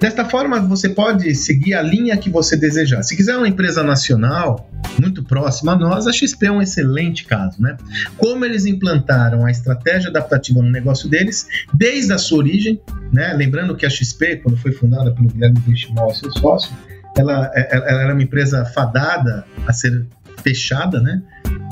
Desta 0.00 0.24
forma, 0.24 0.60
você 0.60 0.88
pode 0.88 1.34
seguir 1.34 1.74
a 1.74 1.82
linha 1.82 2.16
que 2.16 2.30
você 2.30 2.56
desejar. 2.56 3.02
Se 3.02 3.16
quiser 3.16 3.36
uma 3.36 3.48
empresa 3.48 3.82
nacional, 3.82 4.70
muito 5.00 5.24
próxima 5.24 5.72
a 5.72 5.76
nós, 5.76 6.06
a 6.06 6.12
XP 6.12 6.46
é 6.46 6.52
um 6.52 6.62
excelente 6.62 7.24
caso, 7.24 7.60
né? 7.60 7.76
Como 8.16 8.44
eles 8.44 8.64
implantaram 8.64 9.44
a 9.44 9.50
estratégia 9.50 10.10
adaptativa 10.10 10.62
no 10.62 10.70
negócio 10.70 11.08
deles, 11.08 11.48
desde 11.74 12.12
a 12.12 12.18
sua 12.18 12.38
origem, 12.38 12.80
né? 13.12 13.32
Lembrando 13.32 13.74
que 13.74 13.84
a 13.84 13.90
XP, 13.90 14.36
quando 14.36 14.56
foi 14.56 14.72
fundada 14.72 15.10
pelo 15.12 15.28
Guilherme 15.28 15.58
Benchimol 15.60 16.14
seu 16.14 16.30
sócio, 16.30 16.72
ela, 17.16 17.50
ela 17.54 18.02
era 18.02 18.12
uma 18.12 18.22
empresa 18.22 18.64
fadada 18.66 19.44
a 19.66 19.72
ser 19.72 20.06
fechada, 20.42 21.00
né? 21.00 21.22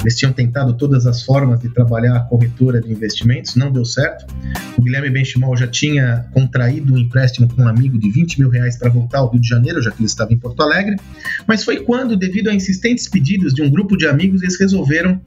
Eles 0.06 0.16
tinham 0.16 0.32
tentado 0.32 0.72
todas 0.74 1.04
as 1.04 1.24
formas 1.24 1.58
de 1.58 1.68
trabalhar 1.68 2.16
a 2.16 2.20
corretora 2.20 2.80
de 2.80 2.92
investimentos, 2.92 3.56
não 3.56 3.72
deu 3.72 3.84
certo. 3.84 4.24
O 4.78 4.82
Guilherme 4.82 5.10
Benchimol 5.10 5.56
já 5.56 5.66
tinha 5.66 6.24
contraído 6.32 6.94
um 6.94 6.98
empréstimo 6.98 7.52
com 7.52 7.62
um 7.62 7.68
amigo 7.68 7.98
de 7.98 8.08
20 8.12 8.38
mil 8.38 8.48
reais 8.48 8.78
para 8.78 8.88
voltar 8.88 9.18
ao 9.18 9.28
Rio 9.28 9.40
de 9.40 9.48
Janeiro, 9.48 9.82
já 9.82 9.90
que 9.90 9.98
ele 9.98 10.06
estava 10.06 10.32
em 10.32 10.38
Porto 10.38 10.62
Alegre. 10.62 10.94
Mas 11.44 11.64
foi 11.64 11.80
quando, 11.80 12.16
devido 12.16 12.50
a 12.50 12.54
insistentes 12.54 13.08
pedidos 13.08 13.52
de 13.52 13.62
um 13.62 13.68
grupo 13.68 13.96
de 13.96 14.06
amigos, 14.06 14.42
eles 14.42 14.56
resolveram 14.60 15.20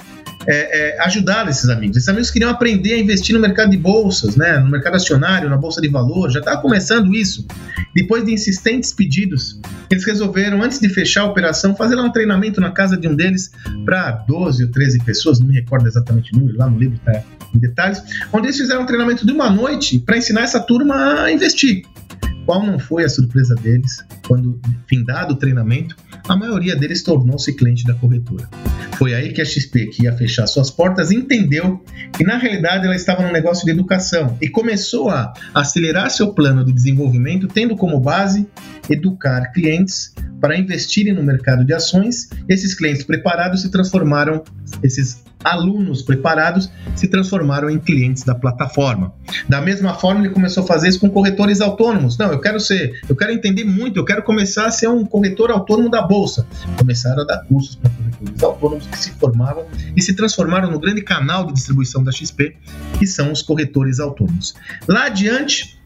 é, 0.47 0.95
é, 0.95 1.01
ajudar 1.01 1.49
esses 1.49 1.69
amigos. 1.69 1.97
Esses 1.97 2.07
amigos 2.07 2.31
queriam 2.31 2.49
aprender 2.49 2.93
a 2.93 2.99
investir 2.99 3.35
no 3.35 3.41
mercado 3.41 3.71
de 3.71 3.77
bolsas, 3.77 4.37
né, 4.37 4.59
no 4.59 4.69
mercado 4.69 4.95
acionário, 4.95 5.49
na 5.49 5.57
bolsa 5.57 5.81
de 5.81 5.89
valores, 5.89 6.33
já 6.33 6.39
estava 6.39 6.61
começando 6.61 7.13
isso. 7.13 7.45
Depois 7.99 8.23
de 8.23 8.31
insistentes 8.31 8.93
pedidos, 8.93 9.59
eles 9.89 10.05
resolveram, 10.05 10.63
antes 10.63 10.79
de 10.79 10.87
fechar 10.87 11.23
a 11.23 11.25
operação, 11.25 11.75
fazer 11.75 11.95
lá 11.95 12.03
um 12.03 12.11
treinamento 12.11 12.61
na 12.61 12.71
casa 12.71 12.95
de 12.95 13.09
um 13.09 13.13
deles 13.13 13.51
para 13.83 14.11
12 14.25 14.63
ou 14.63 14.71
13 14.71 15.03
pessoas, 15.03 15.37
não 15.41 15.47
me 15.47 15.53
recordo 15.53 15.85
exatamente 15.85 16.33
o 16.33 16.39
número, 16.39 16.57
lá 16.57 16.69
no 16.69 16.79
livro 16.79 16.95
está 16.95 17.21
em 17.53 17.59
detalhes, 17.59 18.01
onde 18.31 18.47
eles 18.47 18.57
fizeram 18.57 18.83
um 18.83 18.85
treinamento 18.85 19.25
de 19.25 19.33
uma 19.33 19.49
noite 19.49 19.99
para 19.99 20.17
ensinar 20.17 20.43
essa 20.43 20.61
turma 20.61 21.23
a 21.23 21.29
investir. 21.29 21.83
Qual 22.49 22.65
não 22.65 22.79
foi 22.79 23.05
a 23.05 23.09
surpresa 23.09 23.53
deles 23.53 24.03
quando, 24.27 24.59
findado 24.87 25.35
o 25.35 25.37
treinamento, 25.37 25.95
a 26.27 26.35
maioria 26.35 26.75
deles 26.75 27.03
tornou-se 27.03 27.53
cliente 27.53 27.85
da 27.85 27.93
corretora. 27.93 28.49
Foi 28.97 29.13
aí 29.13 29.31
que 29.31 29.39
a 29.39 29.45
XP, 29.45 29.85
que 29.85 30.05
ia 30.05 30.13
fechar 30.13 30.47
suas 30.47 30.71
portas, 30.71 31.11
entendeu 31.11 31.79
que 32.11 32.23
na 32.23 32.39
realidade 32.39 32.87
ela 32.87 32.95
estava 32.95 33.21
no 33.21 33.31
negócio 33.31 33.63
de 33.65 33.69
educação 33.69 34.35
e 34.41 34.49
começou 34.49 35.11
a 35.11 35.31
acelerar 35.53 36.09
seu 36.09 36.33
plano 36.33 36.65
de 36.65 36.73
desenvolvimento, 36.73 37.47
tendo 37.47 37.75
como 37.75 37.99
base 37.99 38.47
educar 38.89 39.51
clientes 39.51 40.15
para 40.41 40.57
investirem 40.57 41.13
no 41.13 41.21
mercado 41.21 41.63
de 41.63 41.71
ações. 41.71 42.29
Esses 42.47 42.73
clientes 42.73 43.03
preparados 43.03 43.61
se 43.61 43.69
transformaram, 43.69 44.43
esses 44.81 45.21
alunos 45.43 46.01
preparados 46.01 46.69
se 46.95 47.07
transformaram 47.07 47.69
em 47.69 47.79
clientes 47.79 48.23
da 48.23 48.35
plataforma. 48.35 49.13
Da 49.47 49.61
mesma 49.61 49.93
forma, 49.93 50.21
ele 50.21 50.33
começou 50.33 50.63
a 50.63 50.67
fazer 50.67 50.89
isso 50.89 50.99
com 50.99 51.09
corretores 51.09 51.61
autônomos. 51.61 52.17
Não, 52.17 52.31
eu 52.31 52.39
quero 52.39 52.59
ser, 52.59 52.99
eu 53.07 53.15
quero 53.15 53.31
entender 53.31 53.63
muito, 53.63 53.97
eu 53.97 54.05
quero 54.05 54.23
começar 54.23 54.65
a 54.65 54.71
ser 54.71 54.87
um 54.87 55.05
corretor 55.05 55.51
autônomo 55.51 55.89
da 55.89 56.01
bolsa. 56.01 56.45
Começaram 56.77 57.21
a 57.23 57.25
dar 57.25 57.43
cursos 57.45 57.75
para 57.75 57.89
corretores 57.89 58.43
autônomos 58.43 58.87
que 58.87 58.97
se 58.97 59.11
formavam 59.11 59.65
e 59.95 60.01
se 60.01 60.15
transformaram 60.15 60.69
no 60.71 60.79
grande 60.79 61.01
canal 61.01 61.45
de 61.45 61.53
distribuição 61.53 62.03
da 62.03 62.11
XP, 62.11 62.55
que 62.97 63.07
são 63.07 63.31
os 63.31 63.41
corretores 63.41 63.99
autônomos. 63.99 64.53
Lá 64.87 65.05
adiante, 65.05 65.79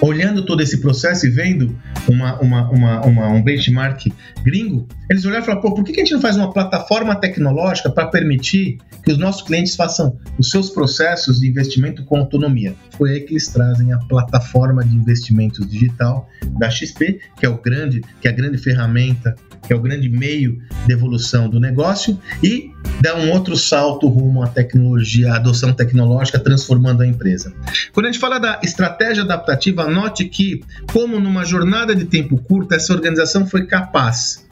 olhando 0.00 0.44
todo 0.44 0.62
esse 0.62 0.80
processo 0.80 1.26
e 1.26 1.30
vendo 1.30 1.76
uma, 2.08 2.40
uma, 2.40 2.70
uma, 2.70 3.00
uma, 3.00 3.28
um 3.28 3.42
benchmark 3.42 4.06
gringo, 4.42 4.86
eles 5.10 5.24
olharam 5.24 5.42
e 5.42 5.46
falaram, 5.46 5.62
pô, 5.62 5.74
por 5.74 5.84
que 5.84 5.92
a 5.92 6.04
gente 6.04 6.12
não 6.12 6.20
faz 6.20 6.36
uma 6.36 6.52
plataforma 6.52 7.14
tecnológica 7.16 7.90
para 7.90 8.06
permitir 8.06 8.67
que 9.04 9.12
os 9.12 9.18
nossos 9.18 9.42
clientes 9.42 9.74
façam 9.74 10.18
os 10.38 10.50
seus 10.50 10.68
processos 10.68 11.40
de 11.40 11.48
investimento 11.48 12.04
com 12.04 12.18
autonomia? 12.18 12.74
Foi 12.96 13.12
aí 13.12 13.20
que 13.20 13.32
eles 13.32 13.48
trazem 13.48 13.92
a 13.92 13.98
plataforma 13.98 14.84
de 14.84 14.94
investimentos 14.94 15.66
digital 15.66 16.28
da 16.58 16.68
XP, 16.68 17.20
que 17.38 17.46
é 17.46 17.48
o 17.48 17.56
grande, 17.60 18.02
que 18.20 18.28
é 18.28 18.30
a 18.30 18.34
grande 18.34 18.58
ferramenta 18.58 19.34
que 19.68 19.72
é 19.72 19.76
o 19.76 19.80
grande 19.80 20.08
meio 20.08 20.62
de 20.86 20.92
evolução 20.92 21.48
do 21.48 21.60
negócio, 21.60 22.18
e 22.42 22.72
dá 23.02 23.16
um 23.16 23.30
outro 23.30 23.56
salto 23.56 24.08
rumo 24.08 24.42
à 24.42 24.48
tecnologia, 24.48 25.32
à 25.32 25.36
adoção 25.36 25.72
tecnológica, 25.74 26.38
transformando 26.38 27.02
a 27.02 27.06
empresa. 27.06 27.52
Quando 27.92 28.06
a 28.06 28.08
gente 28.10 28.20
fala 28.20 28.38
da 28.38 28.60
estratégia 28.62 29.22
adaptativa, 29.22 29.86
note 29.86 30.24
que, 30.24 30.62
como 30.92 31.20
numa 31.20 31.44
jornada 31.44 31.94
de 31.94 32.06
tempo 32.06 32.38
curta, 32.38 32.76
essa 32.76 32.92
organização 32.92 33.46
foi 33.46 33.66
capaz 33.66 34.46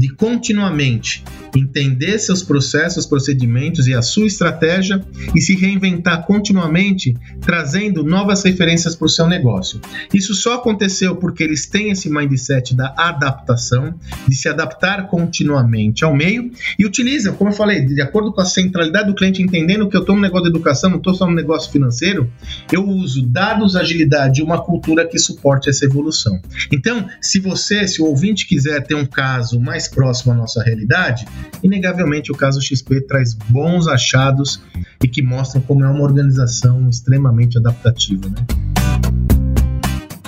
de 0.00 0.08
continuamente 0.14 1.22
entender 1.54 2.18
seus 2.18 2.42
processos, 2.42 3.04
procedimentos 3.04 3.86
e 3.86 3.92
a 3.92 4.00
sua 4.00 4.26
estratégia 4.26 5.04
e 5.34 5.40
se 5.40 5.54
reinventar 5.54 6.24
continuamente, 6.24 7.14
trazendo 7.40 8.02
novas 8.02 8.42
referências 8.42 8.96
para 8.96 9.06
o 9.06 9.08
seu 9.08 9.26
negócio. 9.26 9.80
Isso 10.14 10.34
só 10.34 10.54
aconteceu 10.54 11.16
porque 11.16 11.42
eles 11.42 11.66
têm 11.66 11.90
esse 11.90 12.08
mindset 12.08 12.74
da 12.74 12.94
adaptação, 12.96 13.94
de 14.26 14.34
se 14.34 14.48
adaptar 14.48 15.08
continuamente 15.08 16.04
ao 16.04 16.14
meio 16.14 16.50
e 16.78 16.86
utilizam, 16.86 17.34
como 17.34 17.50
eu 17.50 17.54
falei, 17.54 17.84
de 17.84 18.00
acordo 18.00 18.32
com 18.32 18.40
a 18.40 18.46
centralidade 18.46 19.08
do 19.08 19.14
cliente, 19.14 19.42
entendendo 19.42 19.88
que 19.88 19.96
eu 19.96 20.00
estou 20.00 20.16
no 20.16 20.22
negócio 20.22 20.44
de 20.44 20.50
educação, 20.50 20.88
não 20.88 20.98
estou 20.98 21.14
só 21.14 21.26
no 21.26 21.34
negócio 21.34 21.70
financeiro, 21.70 22.30
eu 22.72 22.88
uso 22.88 23.26
dados, 23.26 23.76
agilidade 23.76 24.40
e 24.40 24.44
uma 24.44 24.62
cultura 24.62 25.06
que 25.06 25.18
suporte 25.18 25.68
essa 25.68 25.84
evolução. 25.84 26.40
Então, 26.72 27.06
se 27.20 27.38
você, 27.38 27.86
se 27.86 28.00
o 28.00 28.06
ouvinte 28.06 28.46
quiser 28.46 28.82
ter 28.86 28.94
um 28.94 29.04
caso 29.04 29.60
mais 29.60 29.89
próximo 29.90 30.32
à 30.32 30.36
nossa 30.36 30.62
realidade, 30.62 31.26
inegavelmente 31.62 32.32
o 32.32 32.34
caso 32.34 32.60
XP 32.60 33.02
traz 33.02 33.34
bons 33.34 33.88
achados 33.88 34.62
e 35.02 35.08
que 35.08 35.22
mostram 35.22 35.60
como 35.62 35.84
é 35.84 35.88
uma 35.88 36.02
organização 36.02 36.88
extremamente 36.88 37.58
adaptativa. 37.58 38.28
Né? 38.28 39.19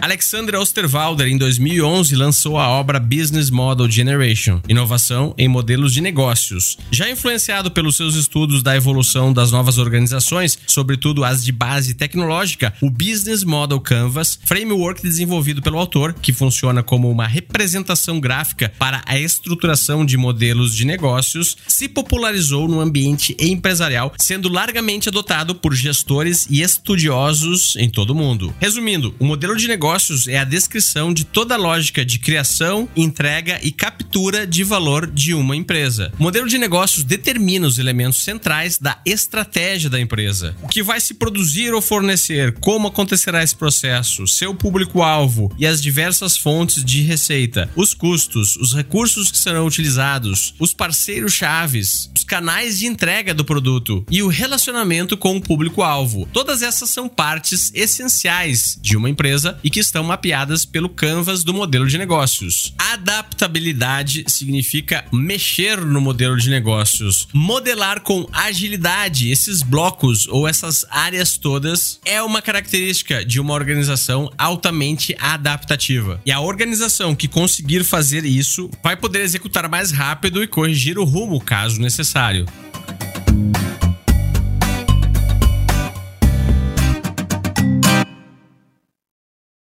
Alexander 0.03 0.57
Osterwalder, 0.57 1.29
em 1.29 1.39
2011, 1.39 2.17
lançou 2.17 2.59
a 2.59 2.69
obra 2.69 2.99
Business 2.99 3.51
Model 3.51 3.89
Generation 3.89 4.61
Inovação 4.69 5.33
em 5.39 5.47
Modelos 5.47 5.95
de 5.95 6.01
Negócios. 6.01 6.77
Já 6.91 7.09
influenciado 7.09 7.71
pelos 7.71 7.97
seus 7.97 8.17
estudos 8.17 8.65
da 8.65 8.75
evolução 8.75 9.33
das 9.33 9.53
novas 9.53 9.79
organizações, 9.79 10.59
sobretudo 10.67 11.23
as 11.23 11.45
de 11.45 11.53
base 11.53 11.95
tecnológica, 11.95 12.75
o 12.83 12.91
Business 12.91 13.45
Model 13.45 13.79
Canvas, 13.79 14.41
framework 14.45 15.01
desenvolvido 15.01 15.63
pelo 15.63 15.79
autor, 15.79 16.13
que 16.15 16.33
funciona 16.33 16.83
como 16.83 17.09
uma 17.09 17.29
representação 17.29 18.19
gráfica 18.19 18.73
para 18.81 19.03
a 19.07 19.17
estruturação 19.17 20.05
de 20.05 20.17
modelos 20.17 20.75
de 20.75 20.85
negócios, 20.85 21.57
se 21.69 21.89
popularizou 21.89 22.67
no 22.67 22.81
ambiente 22.81 23.37
empresarial, 23.39 24.13
sendo 24.19 24.49
largamente 24.49 25.09
adotado 25.09 25.55
por 25.55 25.73
gestores 25.73 26.49
e 26.51 26.61
estudiosos 26.61 27.77
em 27.77 27.89
todo 27.89 28.11
o 28.11 28.17
mundo. 28.17 28.53
Resumindo, 28.59 29.15
o 29.21 29.25
modelo 29.25 29.57
de 29.57 29.69
negócio 29.69 29.92
negócios 29.93 30.27
é 30.27 30.39
a 30.39 30.45
descrição 30.45 31.13
de 31.13 31.23
toda 31.23 31.55
a 31.55 31.59
lógica 31.59 32.03
de 32.03 32.19
criação, 32.19 32.89
entrega 32.97 33.61
e 33.63 33.71
captura 33.71 34.47
de 34.47 34.65
valor 34.65 35.07
de 35.07 35.35
uma 35.35 35.55
empresa. 35.55 36.11
O 36.19 36.23
modelo 36.23 36.49
de 36.49 36.57
negócios 36.57 37.05
determina 37.05 37.67
os 37.67 37.79
elementos 37.79 38.23
centrais 38.23 38.79
da 38.79 38.99
estratégia 39.05 39.91
da 39.91 40.01
empresa. 40.01 40.57
O 40.63 40.69
que 40.69 40.83
vai 40.83 40.99
se 40.99 41.13
produzir 41.13 41.75
ou 41.75 41.83
fornecer, 41.83 42.55
como 42.59 42.89
acontecerá 42.89 43.43
esse 43.43 43.55
processo, 43.55 44.27
seu 44.27 44.55
público-alvo 44.55 45.55
e 45.59 45.67
as 45.67 45.83
diversas 45.83 46.39
fontes 46.39 46.83
de 46.83 47.03
receita, 47.03 47.69
os 47.77 47.93
custos, 47.93 48.57
os 48.57 48.73
recursos 48.73 49.31
que 49.31 49.37
serão 49.37 49.67
utilizados, 49.67 50.55
os 50.59 50.73
parceiros 50.73 51.35
chaves, 51.35 52.11
os 52.17 52.25
canais 52.25 52.79
de 52.79 52.87
entrega 52.87 53.35
do 53.35 53.45
produto 53.45 54.07
e 54.11 54.23
o 54.23 54.29
relacionamento 54.29 55.19
com 55.19 55.37
o 55.37 55.43
público-alvo. 55.43 56.27
Todas 56.33 56.63
essas 56.63 56.89
são 56.89 57.11
partes 57.11 57.71
essenciais 57.75 58.79
de 58.81 58.97
uma 58.97 59.11
empresa 59.11 59.59
e 59.63 59.69
que 59.69 59.82
estão 59.87 60.03
mapeadas 60.05 60.65
pelo 60.65 60.89
canvas 60.89 61.45
do 61.45 61.53
modelo 61.53 61.87
de 61.87 61.99
negócios. 61.99 62.73
Adaptabilidade 62.79 64.25
significa 64.29 65.05
mexer 65.13 65.81
no 65.85 66.01
modelo 66.01 66.37
de 66.37 66.51
negócios, 66.51 67.29
modelar 67.33 68.01
com 68.01 68.27
agilidade 68.33 69.31
esses 69.31 69.63
blocos 69.63 70.27
ou 70.29 70.49
essas 70.49 70.85
áreas 70.91 71.37
todas 71.37 72.01
é 72.05 72.23
uma 72.23 72.41
característica 72.41 73.25
de 73.25 73.41
uma 73.41 73.55
organização 73.55 74.31
altamente 74.39 75.17
adaptativa. 75.19 76.21
E 76.25 76.33
a 76.33 76.41
organização 76.41 77.15
que 77.15 77.29
conseguir 77.29 77.85
fazer 77.85 78.25
isso 78.25 78.71
vai 78.83 78.97
poder 78.97 79.21
executar 79.21 79.69
mais 79.69 79.91
rápido 79.91 80.43
e 80.43 80.47
corrigir 80.47 80.99
o 80.99 81.05
rumo 81.05 81.41
caso 81.41 81.81
necessário. 81.81 82.47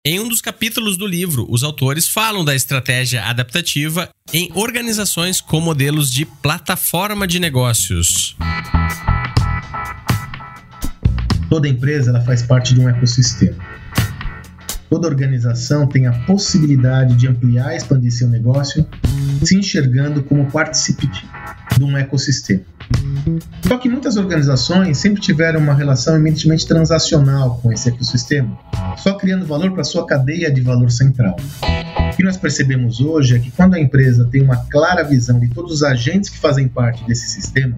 Em 0.02 0.18
um 0.18 0.26
dos 0.26 0.40
capítulos 0.40 0.96
do 0.96 1.06
livro, 1.06 1.46
os 1.50 1.62
autores 1.62 2.08
falam 2.08 2.42
da 2.42 2.54
estratégia 2.54 3.22
adaptativa 3.26 4.08
em 4.32 4.50
organizações 4.54 5.42
com 5.42 5.60
modelos 5.60 6.10
de 6.10 6.24
plataforma 6.24 7.26
de 7.26 7.38
negócios. 7.38 8.34
Toda 11.50 11.68
empresa 11.68 12.08
ela 12.08 12.22
faz 12.22 12.42
parte 12.42 12.72
de 12.72 12.80
um 12.80 12.88
ecossistema. 12.88 13.58
Toda 14.90 15.07
organização 15.07 15.87
tem 15.87 16.09
a 16.09 16.12
possibilidade 16.26 17.14
de 17.14 17.29
ampliar 17.29 17.72
e 17.72 17.76
expandir 17.76 18.11
seu 18.11 18.29
negócio, 18.29 18.85
se 19.40 19.57
enxergando 19.57 20.20
como 20.20 20.50
participante 20.50 21.24
de 21.79 21.85
um 21.85 21.96
ecossistema. 21.96 22.62
Só 23.68 23.79
que 23.79 23.88
muitas 23.88 24.16
organizações 24.16 24.98
sempre 24.98 25.20
tiveram 25.20 25.61
uma 25.61 25.74
relação 25.74 26.16
eminentemente 26.16 26.66
transacional 26.66 27.61
com 27.62 27.72
esse 27.72 27.88
ecossistema, 27.88 28.59
só 28.96 29.14
criando 29.14 29.46
valor 29.46 29.70
para 29.70 29.85
sua 29.85 30.05
cadeia 30.05 30.50
de 30.50 30.61
valor 30.61 30.90
central. 30.90 31.37
O 32.12 32.16
que 32.16 32.24
nós 32.24 32.37
percebemos 32.37 33.00
hoje 33.00 33.37
é 33.37 33.38
que 33.38 33.53
quando 33.53 33.74
a 33.74 33.81
empresa 33.81 34.29
tem 34.29 34.42
uma 34.42 34.57
clara 34.57 35.05
visão 35.05 35.38
de 35.38 35.48
todos 35.50 35.72
os 35.72 35.83
agentes 35.85 36.29
que 36.29 36.38
fazem 36.38 36.66
parte 36.66 37.07
desse 37.07 37.29
sistema, 37.29 37.76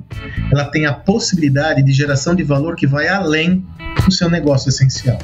ela 0.51 0.65
tem 0.65 0.87
a 0.87 0.95
possibilidade 0.95 1.83
de 1.83 1.93
geração 1.93 2.35
de 2.35 2.43
valor 2.43 2.75
que 2.75 2.87
vai 2.87 3.07
além 3.07 3.67
do 4.03 4.11
seu 4.11 4.31
negócio 4.31 4.71
essencial. 4.71 5.19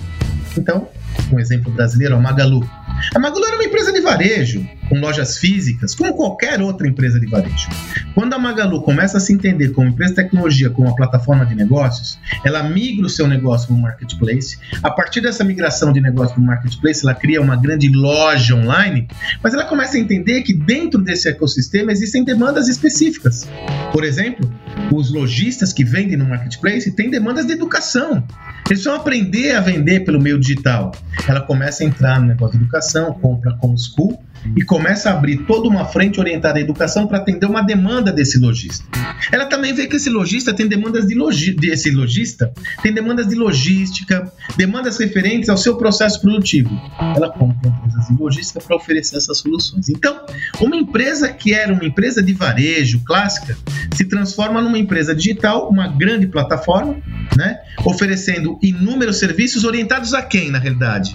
Então, 0.55 0.88
um 1.33 1.38
exemplo 1.38 1.72
brasileiro 1.72 2.16
o 2.16 2.22
Magalu. 2.22 2.68
A 3.14 3.18
Magalu 3.18 3.46
era 3.46 3.54
uma 3.57 3.64
empresa 3.64 3.92
de 3.92 4.00
varejo, 4.00 4.66
com 4.88 4.98
lojas 4.98 5.38
físicas, 5.38 5.94
como 5.94 6.14
qualquer 6.14 6.61
outra 6.61 6.88
empresa 6.88 7.20
de 7.20 7.26
varejo. 7.26 7.68
Quando 8.14 8.35
a 8.35 8.38
Magalu 8.38 8.83
começa 8.83 9.18
a 9.18 9.20
se 9.20 9.33
entender 9.33 9.70
como 9.70 9.88
empresa 9.88 10.14
de 10.14 10.16
tecnologia, 10.16 10.70
como 10.70 10.88
uma 10.88 10.96
plataforma 10.96 11.46
de 11.46 11.54
negócios, 11.54 12.18
ela 12.44 12.62
migra 12.62 13.07
o 13.07 13.09
seu 13.09 13.28
negócio 13.28 13.68
para 13.68 13.76
o 13.76 13.81
marketplace. 13.81 14.59
A 14.83 14.90
partir 14.90 15.20
dessa 15.20 15.44
migração 15.44 15.92
de 15.92 16.00
negócio 16.00 16.35
para 16.35 16.42
o 16.42 16.46
marketplace, 16.46 17.04
ela 17.04 17.14
cria 17.14 17.40
uma 17.40 17.57
grande 17.57 17.88
loja 17.88 18.54
online, 18.54 19.07
mas 19.42 19.54
ela 19.54 19.64
começa 19.64 19.96
a 19.96 20.00
entender 20.00 20.42
que 20.42 20.52
dentro 20.52 21.00
desse 21.00 21.28
ecossistema 21.28 21.92
existem 21.92 22.24
demandas 22.24 22.68
específicas. 22.68 23.48
Por 23.92 24.04
exemplo, 24.04 24.50
os 24.92 25.10
lojistas 25.10 25.72
que 25.72 25.84
vendem 25.84 26.16
no 26.16 26.24
marketplace 26.24 26.90
têm 26.92 27.10
demandas 27.10 27.46
de 27.46 27.52
educação. 27.52 28.24
Eles 28.68 28.84
vão 28.84 28.94
aprender 28.94 29.52
a 29.52 29.60
vender 29.60 30.00
pelo 30.00 30.20
meio 30.20 30.38
digital. 30.38 30.92
Ela 31.26 31.40
começa 31.40 31.82
a 31.82 31.86
entrar 31.86 32.20
no 32.20 32.26
negócio 32.26 32.58
de 32.58 32.64
educação, 32.64 33.12
compra 33.14 33.56
com 33.58 33.76
school 33.76 34.22
e 34.56 34.62
começa 34.62 35.11
a 35.11 35.12
abrir 35.14 35.38
toda 35.38 35.68
uma 35.68 35.84
frente 35.84 36.20
orientada 36.20 36.58
à 36.58 36.62
educação 36.62 37.06
para 37.06 37.18
atender 37.18 37.46
uma 37.46 37.62
demanda 37.62 38.12
desse 38.12 38.38
lojista. 38.38 38.84
Ela 39.32 39.46
também 39.46 39.74
vê 39.74 39.87
que 39.87 39.96
esse 39.96 40.11
lojista 40.11 40.52
tem 40.52 40.66
demandas 40.66 41.06
de 41.06 41.14
logi 41.14 41.56
esse 41.62 41.90
lojista 41.90 42.52
tem 42.82 42.92
demandas 42.92 43.28
de 43.28 43.34
logística, 43.34 44.30
demandas 44.56 44.98
referentes 44.98 45.48
ao 45.48 45.56
seu 45.56 45.76
processo 45.76 46.20
produtivo. 46.20 46.70
Ela 47.16 47.30
compra 47.30 47.68
empresas 47.68 48.08
de 48.08 48.14
logística 48.14 48.61
para 48.61 48.76
oferecer 48.76 49.16
essas 49.16 49.38
soluções. 49.38 49.88
Então, 49.88 50.20
uma 50.61 50.76
empresa 50.76 51.28
que 51.32 51.52
era 51.52 51.72
uma 51.72 51.84
empresa 51.84 52.22
de 52.22 52.32
varejo 52.32 53.00
clássica 53.04 53.56
se 53.94 54.04
transforma 54.04 54.61
numa 54.61 54.78
empresa 54.78 55.14
digital, 55.14 55.68
uma 55.68 55.88
grande 55.88 56.26
plataforma, 56.26 56.96
né, 57.38 57.61
oferecendo 57.85 58.59
inúmeros 58.61 59.18
serviços 59.18 59.62
orientados 59.62 60.12
a 60.12 60.20
quem, 60.20 60.51
na 60.51 60.59
realidade? 60.59 61.14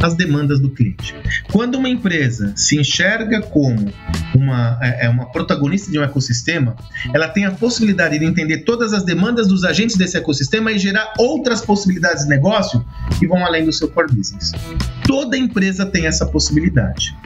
As 0.00 0.14
demandas 0.14 0.60
do 0.60 0.70
cliente. 0.70 1.16
Quando 1.50 1.74
uma 1.74 1.88
empresa 1.88 2.52
se 2.54 2.78
enxerga 2.78 3.42
como 3.42 3.92
uma, 4.36 4.78
é, 4.80 5.06
é, 5.06 5.08
uma 5.08 5.26
protagonista 5.32 5.90
de 5.90 5.98
um 5.98 6.04
ecossistema, 6.04 6.76
ela 7.12 7.26
tem 7.26 7.44
a 7.44 7.50
possibilidade 7.50 8.16
de 8.20 8.24
entender 8.24 8.58
todas 8.58 8.92
as 8.92 9.04
demandas 9.04 9.48
dos 9.48 9.64
agentes 9.64 9.96
desse 9.96 10.16
ecossistema 10.16 10.70
e 10.70 10.78
gerar 10.78 11.12
outras 11.18 11.60
possibilidades 11.60 12.22
de 12.22 12.28
negócio 12.28 12.84
que 13.18 13.26
vão 13.26 13.44
além 13.44 13.64
do 13.64 13.72
seu 13.72 13.88
core 13.88 14.12
business. 14.12 14.52
Toda 15.08 15.36
empresa 15.36 15.84
tem 15.84 16.06
essa 16.06 16.24
possibilidade. 16.24 17.16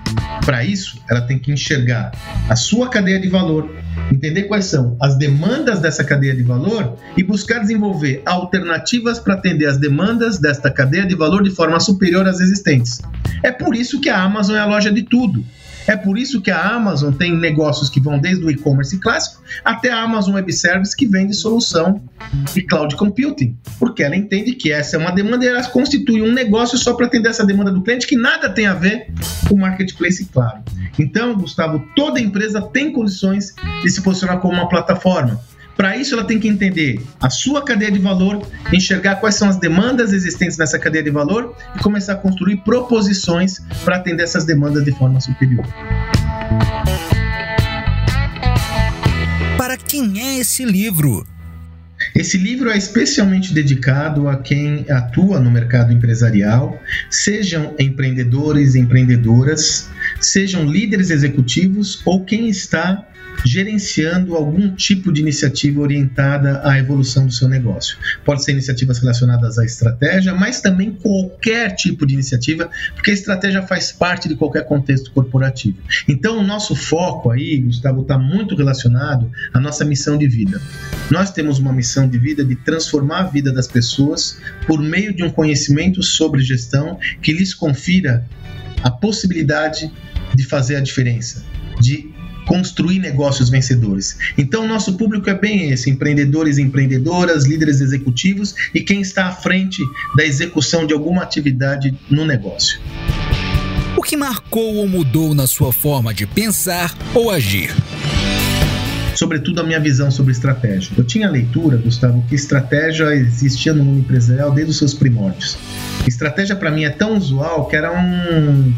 Para 0.47 0.65
isso, 0.65 0.99
ela 1.11 1.21
tem 1.21 1.39
que 1.39 1.53
enxergar 1.53 2.13
a 2.49 2.57
sua 2.57 2.89
cadeia 2.89 3.21
de 3.21 3.29
valor, 3.29 3.71
entender 4.13 4.45
quais 4.45 4.67
são 4.67 4.97
as 5.01 5.17
demandas 5.17 5.81
dessa 5.81 6.05
cadeia 6.05 6.35
de 6.35 6.43
valor 6.43 6.97
e 7.17 7.23
buscar 7.23 7.61
desenvolver 7.61 8.23
alternativas 8.25 9.19
para 9.19 9.35
atender 9.35 9.67
as 9.67 9.79
demandas 9.79 10.39
desta 10.39 10.71
cadeia 10.71 11.07
de 11.07 11.15
valor 11.15 11.43
de 11.43 11.51
forma 11.51 11.79
superior 11.81 12.27
às 12.27 12.41
existentes. 12.41 13.01
É 13.43 13.51
por 13.51 13.75
isso 13.75 14.01
que 14.01 14.09
a 14.09 14.23
Amazon 14.23 14.57
é 14.57 14.61
a 14.61 14.67
loja 14.67 14.91
de 14.91 15.03
tudo. 15.03 15.45
É 15.88 15.96
por 15.96 16.18
isso 16.18 16.42
que 16.42 16.51
a 16.51 16.74
Amazon 16.74 17.14
tem 17.14 17.35
negócios 17.35 17.88
que 17.88 17.98
vão 17.98 18.18
desde 18.18 18.44
o 18.44 18.51
e-commerce 18.51 18.98
clássico 18.98 19.42
até 19.64 19.90
a 19.90 20.03
Amazon 20.03 20.35
Web 20.35 20.53
Service 20.53 20.94
que 20.94 21.07
vende 21.07 21.33
solução 21.35 22.03
de 22.53 22.61
cloud 22.62 22.94
computing, 22.94 23.57
porque 23.79 24.03
ela 24.03 24.14
entende 24.14 24.53
que 24.53 24.70
essa 24.70 24.96
é 24.96 24.98
uma 24.98 25.11
demanda 25.11 25.46
e 25.46 25.48
ela 25.48 25.64
constitui 25.64 26.20
um 26.20 26.31
negócio 26.31 26.77
só 26.77 26.92
para 26.92 27.07
atender 27.07 27.31
essa 27.31 27.44
demanda 27.44 27.72
do 27.72 27.83
cliente 27.83 28.07
que 28.07 28.16
nada 28.16 28.51
tem 28.51 28.66
a 28.66 28.74
ver 28.74 29.07
com 29.48 29.55
o 29.55 29.59
marketplace, 29.59 30.27
claro. 30.27 30.59
Então, 30.98 31.35
Gustavo, 31.35 31.83
toda 31.96 32.20
empresa 32.20 32.61
tem 32.61 32.92
condições 32.92 33.55
de 33.83 33.90
se 33.90 34.03
posicionar 34.03 34.40
como 34.40 34.53
uma 34.53 34.68
plataforma. 34.68 35.40
Para 35.79 35.97
isso, 35.97 36.12
ela 36.12 36.25
tem 36.25 36.41
que 36.41 36.49
entender 36.49 37.01
a 37.21 37.31
sua 37.31 37.64
cadeia 37.64 37.93
de 37.93 38.01
valor, 38.01 38.45
enxergar 38.73 39.14
quais 39.21 39.37
são 39.37 39.49
as 39.49 39.61
demandas 39.61 40.12
existentes 40.12 40.59
nessa 40.59 40.77
cadeia 40.77 41.05
de 41.05 41.11
valor 41.11 41.57
e 41.77 41.79
começar 41.79 42.14
a 42.14 42.17
construir 42.17 42.57
proposições 42.64 43.61
para 43.85 43.95
atender 43.95 44.25
essas 44.25 44.45
demandas 44.45 44.85
de 44.85 44.91
forma 44.91 45.21
superior. 45.21 45.64
Para 49.57 49.77
quem 49.77 50.21
é 50.21 50.41
esse 50.41 50.64
livro? 50.64 51.25
Esse 52.12 52.37
livro 52.37 52.71
é 52.71 52.77
especialmente 52.77 53.55
dedicado 53.55 54.29
a 54.29 54.37
quem 54.37 54.85
atua 54.91 55.38
no 55.38 55.49
mercado 55.49 55.93
empresarial, 55.93 56.81
sejam 57.09 57.77
empreendedores 57.79 58.75
e 58.75 58.81
empreendedoras, 58.81 59.88
sejam 60.21 60.64
líderes 60.64 61.11
executivos 61.11 62.03
ou 62.05 62.25
quem 62.25 62.49
está 62.49 63.08
gerenciando 63.44 64.35
algum 64.35 64.74
tipo 64.74 65.12
de 65.12 65.20
iniciativa 65.20 65.81
orientada 65.81 66.61
à 66.64 66.79
evolução 66.79 67.27
do 67.27 67.33
seu 67.33 67.48
negócio. 67.48 67.96
Pode 68.24 68.44
ser 68.44 68.53
iniciativas 68.53 68.98
relacionadas 68.98 69.59
à 69.59 69.64
estratégia, 69.64 70.35
mas 70.35 70.61
também 70.61 70.92
qualquer 70.92 71.74
tipo 71.74 72.07
de 72.07 72.14
iniciativa, 72.14 72.70
porque 72.94 73.11
a 73.11 73.14
estratégia 73.14 73.62
faz 73.62 73.92
parte 73.92 74.29
de 74.29 74.37
qualquer 74.37 74.64
contexto 74.64 75.11
corporativo. 75.12 75.79
Então, 76.09 76.38
o 76.38 76.42
nosso 76.42 76.74
foco 76.74 77.31
aí, 77.31 77.59
Gustavo, 77.59 78.03
está 78.03 78.18
muito 78.18 78.55
relacionado 78.57 79.31
à 79.53 79.61
nossa 79.61 79.85
missão 79.85 80.18
de 80.18 80.29
vida. 80.29 80.61
Nós 81.11 81.31
temos 81.31 81.59
uma 81.59 81.72
missão 81.72 82.09
de 82.09 82.18
vida 82.18 82.44
de 82.44 82.57
transformar 82.57 83.20
a 83.20 83.24
vida 83.24 83.53
das 83.53 83.66
pessoas 83.66 84.38
por 84.66 84.81
meio 84.81 85.14
de 85.14 85.22
um 85.22 85.31
conhecimento 85.31 86.03
sobre 86.03 86.42
gestão 86.42 86.98
que 87.22 87.33
lhes 87.33 87.55
confira 87.55 88.24
a 88.83 88.90
possibilidade 88.90 89.90
de 90.35 90.44
fazer 90.44 90.77
a 90.77 90.81
diferença, 90.81 91.44
de 91.81 92.12
construir 92.49 92.99
negócios 92.99 93.51
vencedores. 93.51 94.19
Então, 94.37 94.67
nosso 94.67 94.97
público 94.97 95.31
é 95.31 95.35
bem 95.35 95.71
esse: 95.71 95.91
empreendedores 95.91 96.59
e 96.59 96.63
empreendedoras, 96.63 97.47
líderes 97.47 97.81
executivos 97.81 98.55
e 98.75 98.81
quem 98.81 99.01
está 99.01 99.27
à 99.27 99.33
frente 99.33 99.81
da 100.17 100.25
execução 100.25 100.87
de 100.87 100.95
alguma 100.95 101.23
atividade 101.23 101.97
no 102.11 102.25
negócio. 102.25 102.81
O 103.97 104.03
que 104.03 104.17
marcou 104.17 104.77
ou 104.77 104.89
mudou 104.89 105.35
na 105.35 105.47
sua 105.47 105.73
forma 105.73 106.15
de 106.15 106.27
pensar 106.27 106.97
ou 107.15 107.31
agir? 107.31 107.75
sobretudo 109.15 109.61
a 109.61 109.65
minha 109.65 109.81
visão 109.81 110.13
sobre 110.13 110.31
estratégia. 110.31 110.93
Eu 110.97 111.03
tinha 111.03 111.27
a 111.27 111.31
leitura, 111.31 111.77
Gustavo, 111.77 112.25
que 112.29 112.37
estratégia 112.37 113.13
existia 113.17 113.75
no 113.75 113.85
mundo 113.85 113.99
empresarial 113.99 114.53
desde 114.53 114.71
os 114.71 114.79
seus 114.79 114.95
primórdios. 114.95 115.59
Estratégia 116.07 116.55
para 116.55 116.71
mim 116.71 116.85
é 116.85 116.91
tão 116.91 117.17
usual 117.17 117.67
que 117.67 117.75
era 117.75 117.91
um 117.91 118.73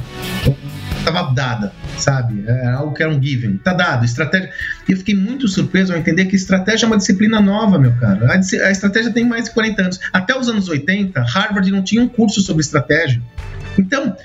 estava 1.00 1.32
dada, 1.34 1.72
sabe? 1.98 2.44
Era 2.46 2.58
é 2.58 2.72
algo 2.72 2.94
que 2.94 3.02
era 3.02 3.10
um 3.12 3.20
given. 3.20 3.56
Tá 3.58 3.72
dado, 3.72 4.04
estratégia. 4.04 4.50
E 4.88 4.92
eu 4.92 4.98
fiquei 4.98 5.14
muito 5.14 5.48
surpreso 5.48 5.92
ao 5.92 5.98
entender 5.98 6.26
que 6.26 6.36
estratégia 6.36 6.86
é 6.86 6.88
uma 6.88 6.96
disciplina 6.96 7.40
nova, 7.40 7.78
meu 7.78 7.92
caro. 7.96 8.26
A, 8.26 8.34
a 8.34 8.70
estratégia 8.70 9.12
tem 9.12 9.24
mais 9.24 9.44
de 9.44 9.50
40 9.52 9.82
anos. 9.82 10.00
Até 10.12 10.38
os 10.38 10.48
anos 10.48 10.68
80, 10.68 11.20
Harvard 11.20 11.70
não 11.70 11.82
tinha 11.82 12.02
um 12.02 12.08
curso 12.08 12.40
sobre 12.40 12.62
estratégia. 12.62 13.20
Então, 13.78 14.16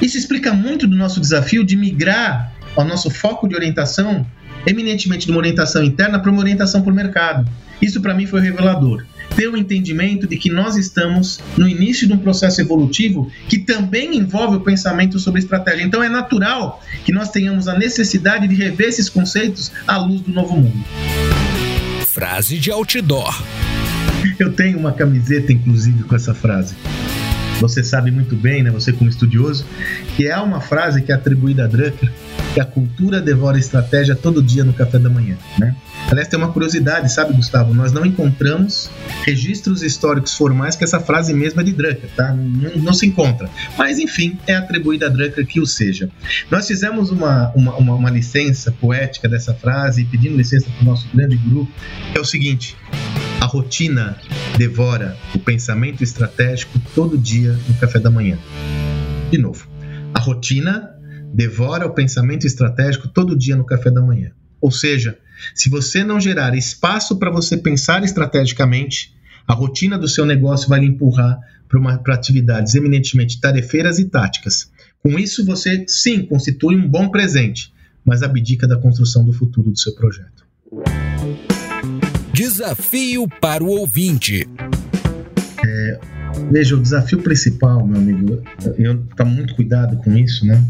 isso 0.00 0.16
explica 0.16 0.52
muito 0.52 0.86
do 0.86 0.96
nosso 0.96 1.20
desafio 1.20 1.64
de 1.64 1.76
migrar 1.76 2.52
ao 2.74 2.84
nosso 2.84 3.10
foco 3.10 3.46
de 3.46 3.54
orientação 3.54 4.26
eminentemente 4.66 5.26
de 5.26 5.32
uma 5.32 5.38
orientação 5.38 5.82
interna 5.82 6.18
para 6.18 6.30
uma 6.30 6.40
orientação 6.40 6.82
por 6.82 6.92
mercado. 6.92 7.48
Isso 7.80 8.00
para 8.00 8.14
mim 8.14 8.26
foi 8.26 8.40
revelador 8.40 9.04
ter 9.34 9.48
o 9.48 9.56
entendimento 9.56 10.26
de 10.26 10.36
que 10.36 10.50
nós 10.50 10.76
estamos 10.76 11.40
no 11.56 11.68
início 11.68 12.06
de 12.06 12.12
um 12.12 12.18
processo 12.18 12.60
evolutivo 12.60 13.30
que 13.48 13.58
também 13.58 14.16
envolve 14.16 14.56
o 14.56 14.60
pensamento 14.60 15.18
sobre 15.18 15.40
estratégia. 15.40 15.84
Então 15.84 16.02
é 16.02 16.08
natural 16.08 16.82
que 17.04 17.12
nós 17.12 17.30
tenhamos 17.30 17.68
a 17.68 17.78
necessidade 17.78 18.46
de 18.48 18.54
rever 18.54 18.88
esses 18.88 19.08
conceitos 19.08 19.72
à 19.86 19.96
luz 19.96 20.20
do 20.20 20.32
novo 20.32 20.56
mundo. 20.56 20.84
Frase 22.06 22.58
de 22.58 22.70
outdoor. 22.70 23.42
Eu 24.38 24.52
tenho 24.52 24.78
uma 24.78 24.92
camiseta, 24.92 25.52
inclusive, 25.52 26.04
com 26.04 26.14
essa 26.14 26.34
frase. 26.34 26.74
Você 27.62 27.84
sabe 27.84 28.10
muito 28.10 28.34
bem, 28.34 28.62
né, 28.62 28.70
você 28.70 28.92
como 28.92 29.08
estudioso, 29.08 29.64
que 30.16 30.26
é 30.26 30.36
uma 30.36 30.60
frase 30.60 31.00
que 31.00 31.12
é 31.12 31.14
atribuída 31.14 31.64
a 31.64 31.66
Drucker, 31.68 32.10
que 32.52 32.60
a 32.60 32.64
cultura 32.64 33.20
devora 33.20 33.56
estratégia 33.56 34.16
todo 34.16 34.42
dia 34.42 34.64
no 34.64 34.72
café 34.72 34.98
da 34.98 35.08
manhã, 35.08 35.38
né? 35.58 35.76
Aliás, 36.10 36.28
tem 36.28 36.38
uma 36.38 36.52
curiosidade, 36.52 37.10
sabe, 37.10 37.32
Gustavo? 37.32 37.72
Nós 37.72 37.92
não 37.92 38.04
encontramos 38.04 38.90
registros 39.24 39.82
históricos 39.82 40.34
formais 40.34 40.74
que 40.74 40.82
essa 40.82 40.98
frase 40.98 41.32
mesma 41.32 41.62
é 41.62 41.64
de 41.64 41.72
Drucker, 41.72 42.10
tá? 42.16 42.32
Não, 42.32 42.82
não, 42.82 42.92
se 42.92 43.06
encontra. 43.06 43.48
Mas, 43.78 43.98
enfim, 43.98 44.36
é 44.46 44.54
atribuída 44.54 45.06
a 45.06 45.08
Drucker 45.08 45.46
que 45.46 45.60
o 45.60 45.66
seja. 45.66 46.10
Nós 46.50 46.66
fizemos 46.66 47.10
uma, 47.10 47.52
uma, 47.54 47.76
uma, 47.76 47.94
uma 47.94 48.10
licença 48.10 48.72
poética 48.72 49.28
dessa 49.28 49.54
frase 49.54 50.02
pedimos 50.04 50.36
licença 50.36 50.66
para 50.70 50.82
o 50.82 50.84
nosso 50.84 51.08
grande 51.14 51.36
grupo, 51.36 51.70
é 52.14 52.20
o 52.20 52.24
seguinte: 52.24 52.76
a 53.42 53.44
rotina 53.44 54.16
devora 54.56 55.18
o 55.34 55.38
pensamento 55.40 56.00
estratégico 56.04 56.78
todo 56.94 57.18
dia 57.18 57.58
no 57.66 57.74
café 57.74 57.98
da 57.98 58.08
manhã. 58.08 58.38
De 59.32 59.36
novo, 59.36 59.66
a 60.14 60.20
rotina 60.20 60.94
devora 61.34 61.84
o 61.84 61.92
pensamento 61.92 62.46
estratégico 62.46 63.08
todo 63.08 63.36
dia 63.36 63.56
no 63.56 63.66
café 63.66 63.90
da 63.90 64.00
manhã. 64.00 64.30
Ou 64.60 64.70
seja, 64.70 65.18
se 65.56 65.68
você 65.68 66.04
não 66.04 66.20
gerar 66.20 66.56
espaço 66.56 67.18
para 67.18 67.32
você 67.32 67.56
pensar 67.56 68.04
estrategicamente, 68.04 69.12
a 69.44 69.54
rotina 69.54 69.98
do 69.98 70.06
seu 70.06 70.24
negócio 70.24 70.68
vai 70.68 70.78
lhe 70.78 70.86
empurrar 70.86 71.36
para 72.04 72.14
atividades 72.14 72.76
eminentemente 72.76 73.40
tarefeiras 73.40 73.98
e 73.98 74.04
táticas. 74.04 74.70
Com 75.02 75.18
isso, 75.18 75.44
você 75.44 75.84
sim 75.88 76.24
constitui 76.26 76.76
um 76.76 76.88
bom 76.88 77.08
presente, 77.08 77.74
mas 78.04 78.22
abdica 78.22 78.68
da 78.68 78.76
construção 78.76 79.24
do 79.24 79.32
futuro 79.32 79.72
do 79.72 79.78
seu 79.78 79.96
projeto. 79.96 80.46
Desafio 82.32 83.28
para 83.40 83.62
o 83.62 83.68
ouvinte. 83.68 84.48
É, 85.64 86.00
veja, 86.50 86.74
o 86.74 86.80
desafio 86.80 87.20
principal, 87.20 87.86
meu 87.86 88.00
amigo, 88.00 88.42
eu 88.78 88.94
estou 88.94 89.26
muito 89.26 89.54
cuidado 89.54 89.98
com 89.98 90.16
isso, 90.16 90.46
né? 90.46 90.64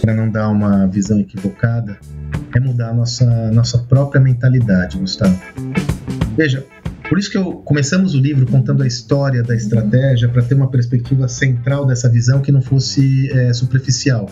Para 0.00 0.14
não 0.14 0.28
dar 0.28 0.48
uma 0.48 0.88
visão 0.88 1.20
equivocada 1.20 1.96
é 2.56 2.58
mudar 2.58 2.90
a 2.90 2.94
nossa, 2.94 3.52
nossa 3.52 3.78
própria 3.78 4.20
mentalidade, 4.20 4.98
Gustavo. 4.98 5.40
Veja, 6.36 6.66
por 7.08 7.18
isso 7.18 7.30
que 7.30 7.38
eu 7.38 7.52
começamos 7.64 8.14
o 8.14 8.18
livro 8.18 8.44
contando 8.46 8.82
a 8.82 8.86
história 8.86 9.44
da 9.44 9.54
estratégia 9.54 10.28
para 10.28 10.42
ter 10.42 10.54
uma 10.54 10.68
perspectiva 10.68 11.28
central 11.28 11.86
dessa 11.86 12.08
visão 12.08 12.40
que 12.40 12.50
não 12.50 12.60
fosse 12.60 13.30
é, 13.30 13.52
superficial. 13.52 14.28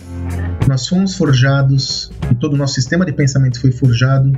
Nós 0.67 0.87
fomos 0.87 1.15
forjados 1.15 2.11
e 2.29 2.35
todo 2.35 2.53
o 2.53 2.57
nosso 2.57 2.73
sistema 2.73 3.05
de 3.05 3.13
pensamento 3.13 3.61
foi 3.61 3.71
forjado 3.71 4.37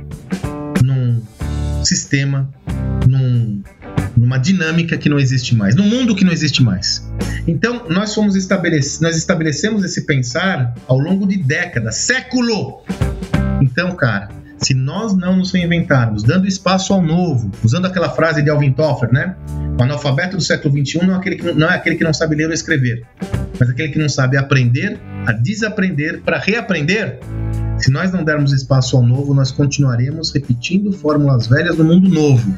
sistema, 1.84 2.50
num, 3.06 3.62
numa 4.16 4.38
dinâmica 4.38 4.96
que 4.96 5.08
não 5.08 5.18
existe 5.18 5.54
mais, 5.54 5.74
num 5.74 5.88
mundo 5.88 6.14
que 6.14 6.24
não 6.24 6.32
existe 6.32 6.62
mais. 6.62 7.08
Então, 7.46 7.86
nós 7.88 8.14
fomos 8.14 8.36
estabelec 8.36 8.84
nós 9.00 9.16
estabelecemos 9.16 9.84
esse 9.84 10.06
pensar 10.06 10.74
ao 10.86 10.98
longo 10.98 11.26
de 11.26 11.36
décadas, 11.36 11.96
século. 11.96 12.82
Então, 13.60 13.94
cara, 13.94 14.28
se 14.58 14.74
nós 14.74 15.16
não 15.16 15.36
nos 15.36 15.52
reinventarmos, 15.52 16.22
dando 16.22 16.46
espaço 16.46 16.92
ao 16.92 17.02
novo, 17.02 17.50
usando 17.64 17.86
aquela 17.86 18.10
frase 18.10 18.42
de 18.42 18.50
Alvin 18.50 18.72
Toffler, 18.72 19.12
né? 19.12 19.34
O 19.78 19.82
analfabeto 19.82 20.36
do 20.36 20.42
século 20.42 20.76
XXI 20.76 21.06
não 21.06 21.14
é 21.14 21.16
aquele 21.16 21.36
que 21.36 21.44
não, 21.44 21.54
não 21.54 21.70
é 21.70 21.74
aquele 21.74 21.96
que 21.96 22.04
não 22.04 22.12
sabe 22.12 22.36
ler 22.36 22.46
ou 22.46 22.52
escrever, 22.52 23.02
mas 23.58 23.70
aquele 23.70 23.88
que 23.88 23.98
não 23.98 24.08
sabe 24.08 24.36
aprender, 24.36 25.00
a 25.26 25.32
desaprender 25.32 26.20
para 26.20 26.38
reaprender. 26.38 27.18
Se 27.80 27.90
nós 27.90 28.12
não 28.12 28.22
dermos 28.22 28.52
espaço 28.52 28.96
ao 28.96 29.02
novo, 29.02 29.34
nós 29.34 29.50
continuaremos 29.50 30.32
repetindo 30.32 30.92
fórmulas 30.92 31.46
velhas 31.46 31.76
no 31.76 31.84
mundo 31.84 32.08
novo 32.08 32.56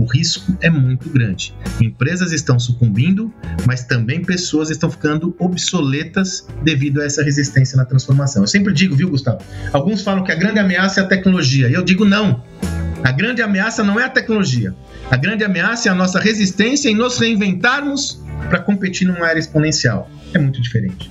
o 0.00 0.04
risco 0.04 0.56
é 0.62 0.70
muito 0.70 1.10
grande. 1.10 1.54
Empresas 1.80 2.32
estão 2.32 2.58
sucumbindo, 2.58 3.32
mas 3.66 3.84
também 3.84 4.24
pessoas 4.24 4.70
estão 4.70 4.90
ficando 4.90 5.36
obsoletas 5.38 6.46
devido 6.62 7.02
a 7.02 7.04
essa 7.04 7.22
resistência 7.22 7.76
na 7.76 7.84
transformação. 7.84 8.42
Eu 8.42 8.46
sempre 8.46 8.72
digo, 8.72 8.96
viu, 8.96 9.10
Gustavo? 9.10 9.40
Alguns 9.72 10.02
falam 10.02 10.24
que 10.24 10.32
a 10.32 10.34
grande 10.34 10.58
ameaça 10.58 11.00
é 11.00 11.04
a 11.04 11.06
tecnologia. 11.06 11.68
E 11.68 11.74
eu 11.74 11.84
digo 11.84 12.06
não. 12.06 12.42
A 13.04 13.12
grande 13.12 13.42
ameaça 13.42 13.84
não 13.84 14.00
é 14.00 14.04
a 14.04 14.08
tecnologia. 14.08 14.74
A 15.10 15.16
grande 15.16 15.44
ameaça 15.44 15.88
é 15.88 15.92
a 15.92 15.94
nossa 15.94 16.18
resistência 16.18 16.88
em 16.88 16.94
nos 16.94 17.18
reinventarmos 17.18 18.22
para 18.48 18.58
competir 18.58 19.06
numa 19.06 19.28
era 19.28 19.38
exponencial. 19.38 20.10
É 20.32 20.38
muito 20.38 20.62
diferente. 20.62 21.10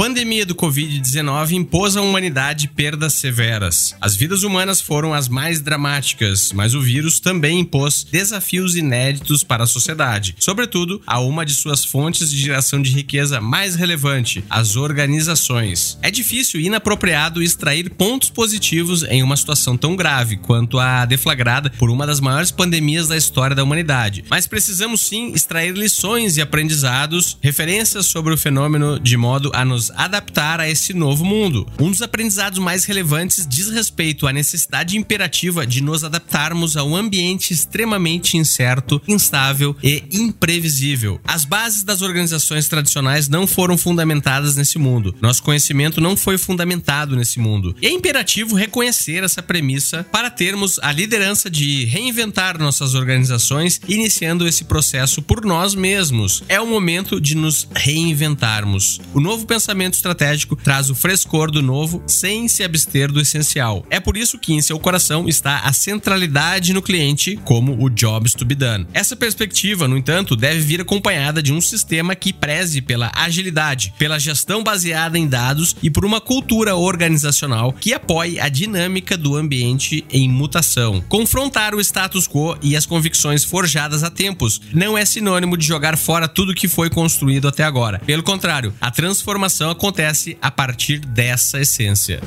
Pandemia 0.00 0.46
do 0.46 0.54
Covid-19 0.54 1.50
impôs 1.50 1.94
à 1.94 2.00
humanidade 2.00 2.68
perdas 2.68 3.12
severas. 3.12 3.94
As 4.00 4.16
vidas 4.16 4.42
humanas 4.42 4.80
foram 4.80 5.12
as 5.12 5.28
mais 5.28 5.60
dramáticas, 5.60 6.54
mas 6.54 6.74
o 6.74 6.80
vírus 6.80 7.20
também 7.20 7.60
impôs 7.60 8.02
desafios 8.02 8.76
inéditos 8.76 9.44
para 9.44 9.64
a 9.64 9.66
sociedade, 9.66 10.34
sobretudo 10.38 11.02
a 11.06 11.20
uma 11.20 11.44
de 11.44 11.52
suas 11.52 11.84
fontes 11.84 12.30
de 12.30 12.38
geração 12.38 12.80
de 12.80 12.90
riqueza 12.90 13.42
mais 13.42 13.74
relevante, 13.74 14.42
as 14.48 14.74
organizações. 14.74 15.98
É 16.00 16.10
difícil 16.10 16.58
e 16.58 16.68
inapropriado 16.68 17.42
extrair 17.42 17.90
pontos 17.90 18.30
positivos 18.30 19.02
em 19.02 19.22
uma 19.22 19.36
situação 19.36 19.76
tão 19.76 19.94
grave 19.94 20.38
quanto 20.38 20.78
a 20.78 21.04
deflagrada 21.04 21.68
por 21.78 21.90
uma 21.90 22.06
das 22.06 22.20
maiores 22.20 22.50
pandemias 22.50 23.08
da 23.08 23.18
história 23.18 23.54
da 23.54 23.62
humanidade, 23.62 24.24
mas 24.30 24.46
precisamos 24.46 25.02
sim 25.02 25.32
extrair 25.34 25.74
lições 25.74 26.38
e 26.38 26.40
aprendizados, 26.40 27.36
referências 27.42 28.06
sobre 28.06 28.32
o 28.32 28.38
fenômeno 28.38 28.98
de 28.98 29.18
modo 29.18 29.50
a 29.52 29.62
nos 29.62 29.89
adaptar 29.96 30.60
a 30.60 30.68
esse 30.68 30.92
novo 30.92 31.24
mundo. 31.24 31.66
Um 31.78 31.90
dos 31.90 32.02
aprendizados 32.02 32.58
mais 32.58 32.84
relevantes 32.84 33.46
diz 33.46 33.68
respeito 33.68 34.26
à 34.26 34.32
necessidade 34.32 34.96
imperativa 34.96 35.66
de 35.66 35.80
nos 35.80 36.04
adaptarmos 36.04 36.76
a 36.76 36.84
um 36.84 36.96
ambiente 36.96 37.52
extremamente 37.52 38.36
incerto, 38.36 39.00
instável 39.06 39.76
e 39.82 40.04
imprevisível. 40.12 41.20
As 41.24 41.44
bases 41.44 41.82
das 41.82 42.02
organizações 42.02 42.68
tradicionais 42.68 43.28
não 43.28 43.46
foram 43.46 43.76
fundamentadas 43.76 44.56
nesse 44.56 44.78
mundo. 44.78 45.14
Nosso 45.20 45.42
conhecimento 45.42 46.00
não 46.00 46.16
foi 46.16 46.38
fundamentado 46.38 47.16
nesse 47.16 47.38
mundo. 47.38 47.74
E 47.80 47.86
é 47.86 47.90
imperativo 47.90 48.56
reconhecer 48.56 49.24
essa 49.24 49.42
premissa 49.42 50.06
para 50.10 50.30
termos 50.30 50.78
a 50.80 50.92
liderança 50.92 51.50
de 51.50 51.84
reinventar 51.84 52.58
nossas 52.58 52.94
organizações, 52.94 53.80
iniciando 53.88 54.46
esse 54.46 54.64
processo 54.64 55.22
por 55.22 55.44
nós 55.44 55.74
mesmos. 55.74 56.42
É 56.48 56.60
o 56.60 56.66
momento 56.66 57.20
de 57.20 57.34
nos 57.34 57.68
reinventarmos. 57.74 59.00
O 59.14 59.20
novo 59.20 59.46
pensamento 59.46 59.79
pensamento 59.80 59.94
estratégico 59.94 60.56
traz 60.56 60.90
o 60.90 60.94
frescor 60.94 61.50
do 61.50 61.62
novo 61.62 62.02
sem 62.06 62.46
se 62.48 62.62
abster 62.62 63.10
do 63.10 63.20
essencial. 63.20 63.84
É 63.88 63.98
por 63.98 64.16
isso 64.16 64.38
que 64.38 64.52
em 64.52 64.60
seu 64.60 64.78
coração 64.78 65.26
está 65.26 65.60
a 65.60 65.72
centralidade 65.72 66.74
no 66.74 66.82
cliente 66.82 67.38
como 67.44 67.82
o 67.82 67.88
jobs 67.88 68.34
to 68.34 68.44
be 68.44 68.54
done. 68.54 68.86
Essa 68.92 69.16
perspectiva, 69.16 69.88
no 69.88 69.96
entanto, 69.96 70.36
deve 70.36 70.60
vir 70.60 70.82
acompanhada 70.82 71.42
de 71.42 71.52
um 71.52 71.60
sistema 71.62 72.14
que 72.14 72.32
preze 72.32 72.82
pela 72.82 73.10
agilidade, 73.14 73.94
pela 73.98 74.18
gestão 74.18 74.62
baseada 74.62 75.18
em 75.18 75.26
dados 75.26 75.74
e 75.82 75.88
por 75.88 76.04
uma 76.04 76.20
cultura 76.20 76.76
organizacional 76.76 77.72
que 77.72 77.94
apoie 77.94 78.38
a 78.38 78.50
dinâmica 78.50 79.16
do 79.16 79.34
ambiente 79.34 80.04
em 80.12 80.28
mutação. 80.28 81.02
Confrontar 81.08 81.74
o 81.74 81.80
status 81.80 82.28
quo 82.28 82.56
e 82.62 82.76
as 82.76 82.84
convicções 82.84 83.44
forjadas 83.44 84.04
há 84.04 84.10
tempos 84.10 84.60
não 84.74 84.98
é 84.98 85.06
sinônimo 85.06 85.56
de 85.56 85.66
jogar 85.66 85.96
fora 85.96 86.28
tudo 86.28 86.54
que 86.54 86.68
foi 86.68 86.90
construído 86.90 87.48
até 87.48 87.64
agora. 87.64 87.98
Pelo 88.00 88.22
contrário, 88.22 88.74
a 88.78 88.90
transformação 88.90 89.69
acontece 89.70 90.36
a 90.40 90.50
partir 90.50 90.98
dessa 90.98 91.60
essência. 91.60 92.20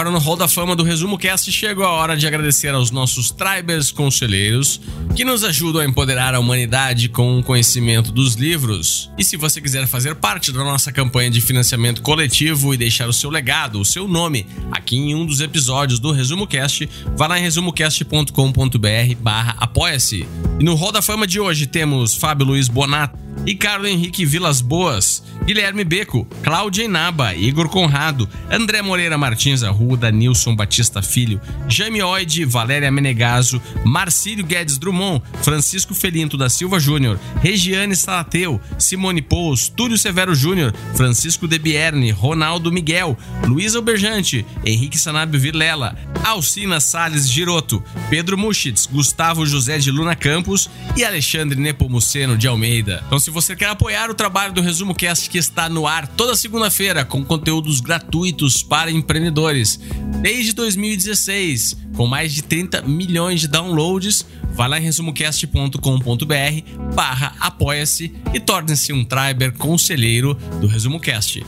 Agora 0.00 0.12
no 0.12 0.18
Hall 0.18 0.34
da 0.34 0.48
Fama 0.48 0.74
do 0.74 0.82
Resumo 0.82 1.18
Cast 1.18 1.52
chegou 1.52 1.84
a 1.84 1.90
hora 1.90 2.16
de 2.16 2.26
agradecer 2.26 2.72
aos 2.72 2.90
nossos 2.90 3.30
tribers 3.30 3.92
conselheiros 3.92 4.80
que 5.14 5.26
nos 5.26 5.44
ajudam 5.44 5.82
a 5.82 5.84
empoderar 5.84 6.34
a 6.34 6.40
humanidade 6.40 7.10
com 7.10 7.38
o 7.38 7.42
conhecimento 7.42 8.10
dos 8.10 8.32
livros. 8.32 9.10
E 9.18 9.22
se 9.22 9.36
você 9.36 9.60
quiser 9.60 9.86
fazer 9.86 10.14
parte 10.14 10.52
da 10.52 10.64
nossa 10.64 10.90
campanha 10.90 11.28
de 11.28 11.42
financiamento 11.42 12.00
coletivo 12.00 12.72
e 12.72 12.78
deixar 12.78 13.10
o 13.10 13.12
seu 13.12 13.28
legado, 13.28 13.78
o 13.78 13.84
seu 13.84 14.08
nome, 14.08 14.46
aqui 14.72 14.96
em 14.96 15.14
um 15.14 15.26
dos 15.26 15.42
episódios 15.42 16.00
do 16.00 16.12
Resumo 16.12 16.46
Cast, 16.46 16.88
vá 17.14 17.26
lá 17.26 17.38
em 17.38 17.42
resumocast.com.br 17.42 19.14
barra 19.20 19.54
apoia-se. 19.58 20.26
E 20.58 20.64
no 20.64 20.76
Hall 20.76 20.92
da 20.92 21.02
Fama 21.02 21.26
de 21.26 21.38
hoje 21.38 21.66
temos 21.66 22.14
Fábio 22.14 22.46
Luiz 22.46 22.68
Bonato, 22.68 23.18
Ricardo 23.46 23.86
Henrique 23.86 24.24
Vilas 24.24 24.62
Boas, 24.62 25.22
Guilherme 25.50 25.82
Beco, 25.82 26.24
Cláudia 26.44 26.84
Inaba, 26.84 27.34
Igor 27.34 27.68
Conrado, 27.68 28.28
André 28.48 28.82
Moreira 28.82 29.18
Martins 29.18 29.64
Arruda, 29.64 30.08
Nilson 30.12 30.54
Batista 30.54 31.02
Filho, 31.02 31.40
Jaime 31.68 32.00
Oide, 32.00 32.44
Valéria 32.44 32.88
Menegaso, 32.88 33.60
Marcílio 33.84 34.46
Guedes 34.46 34.78
Drummond, 34.78 35.20
Francisco 35.42 35.92
Felinto 35.92 36.36
da 36.36 36.48
Silva 36.48 36.78
Júnior, 36.78 37.18
Regiane 37.42 37.96
Salateu, 37.96 38.60
Simone 38.78 39.20
Pous, 39.20 39.68
Túlio 39.68 39.98
Severo 39.98 40.36
Júnior, 40.36 40.72
Francisco 40.94 41.48
Debierne, 41.48 42.12
Ronaldo 42.12 42.70
Miguel, 42.70 43.18
Luiz 43.44 43.74
Alberjante, 43.74 44.46
Henrique 44.64 45.00
Sanabio 45.00 45.40
Vilela, 45.40 45.96
Alcina 46.22 46.78
Sales 46.78 47.28
Giroto, 47.28 47.82
Pedro 48.08 48.38
Muschitz, 48.38 48.86
Gustavo 48.86 49.44
José 49.44 49.78
de 49.78 49.90
Luna 49.90 50.14
Campos 50.14 50.70
e 50.96 51.04
Alexandre 51.04 51.58
Nepomuceno 51.58 52.38
de 52.38 52.46
Almeida. 52.46 53.02
Então, 53.04 53.18
se 53.18 53.30
você 53.30 53.56
quer 53.56 53.70
apoiar 53.70 54.10
o 54.10 54.14
trabalho 54.14 54.52
do 54.52 54.60
Resumo 54.60 54.94
Cast 54.94 55.28
que 55.28 55.39
está 55.40 55.68
no 55.68 55.86
ar 55.86 56.06
toda 56.06 56.36
segunda-feira 56.36 57.04
com 57.04 57.24
conteúdos 57.24 57.80
gratuitos 57.80 58.62
para 58.62 58.90
empreendedores, 58.90 59.80
desde 60.20 60.52
2016, 60.52 61.76
com 61.96 62.06
mais 62.06 62.32
de 62.32 62.42
30 62.42 62.82
milhões 62.82 63.40
de 63.40 63.48
downloads, 63.48 64.24
vá 64.52 64.66
lá 64.66 64.78
em 64.78 64.82
resumocast.com.br 64.82 66.94
barra 66.94 67.34
apoia-se 67.40 68.14
e 68.32 68.38
torne-se 68.38 68.92
um 68.92 69.04
Triber 69.04 69.52
conselheiro 69.54 70.34
do 70.60 70.66
Resumo 70.66 71.00
Cast. 71.00 71.44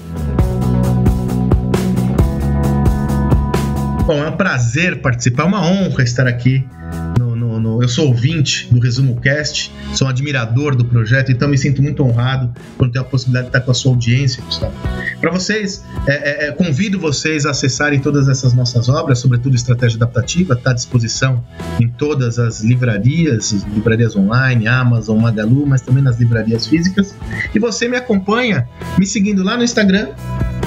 Bom, 4.06 4.24
é 4.24 4.28
um 4.28 4.36
prazer 4.36 5.00
participar, 5.00 5.44
é 5.44 5.46
uma 5.46 5.64
honra 5.64 6.02
estar 6.02 6.26
aqui 6.26 6.66
no, 7.18 7.31
no, 7.60 7.82
eu 7.82 7.88
sou 7.88 8.08
ouvinte 8.08 8.68
do 8.70 8.80
Resumo 8.80 9.20
Cast, 9.20 9.72
sou 9.94 10.06
um 10.06 10.10
admirador 10.10 10.74
do 10.74 10.84
projeto, 10.84 11.32
então 11.32 11.48
me 11.48 11.58
sinto 11.58 11.82
muito 11.82 12.02
honrado 12.02 12.52
por 12.76 12.90
ter 12.90 12.98
a 12.98 13.04
possibilidade 13.04 13.46
de 13.46 13.48
estar 13.50 13.60
com 13.60 13.70
a 13.70 13.74
sua 13.74 13.92
audiência. 13.92 14.42
Para 15.20 15.30
vocês, 15.30 15.84
é, 16.06 16.12
é, 16.12 16.48
é, 16.48 16.52
convido 16.52 16.98
vocês 16.98 17.46
a 17.46 17.50
acessarem 17.50 18.00
todas 18.00 18.28
essas 18.28 18.52
nossas 18.52 18.88
obras, 18.88 19.18
sobretudo 19.18 19.54
Estratégia 19.54 19.96
Adaptativa, 19.96 20.54
está 20.54 20.70
à 20.70 20.74
disposição 20.74 21.44
em 21.80 21.88
todas 21.88 22.38
as 22.38 22.62
livrarias, 22.62 23.52
livrarias 23.74 24.16
online, 24.16 24.66
Amazon, 24.66 25.20
Magalu, 25.20 25.66
mas 25.66 25.80
também 25.80 26.02
nas 26.02 26.18
livrarias 26.18 26.66
físicas. 26.66 27.14
E 27.54 27.58
você 27.58 27.88
me 27.88 27.96
acompanha 27.96 28.68
me 28.98 29.06
seguindo 29.06 29.42
lá 29.42 29.56
no 29.56 29.64
Instagram, 29.64 30.08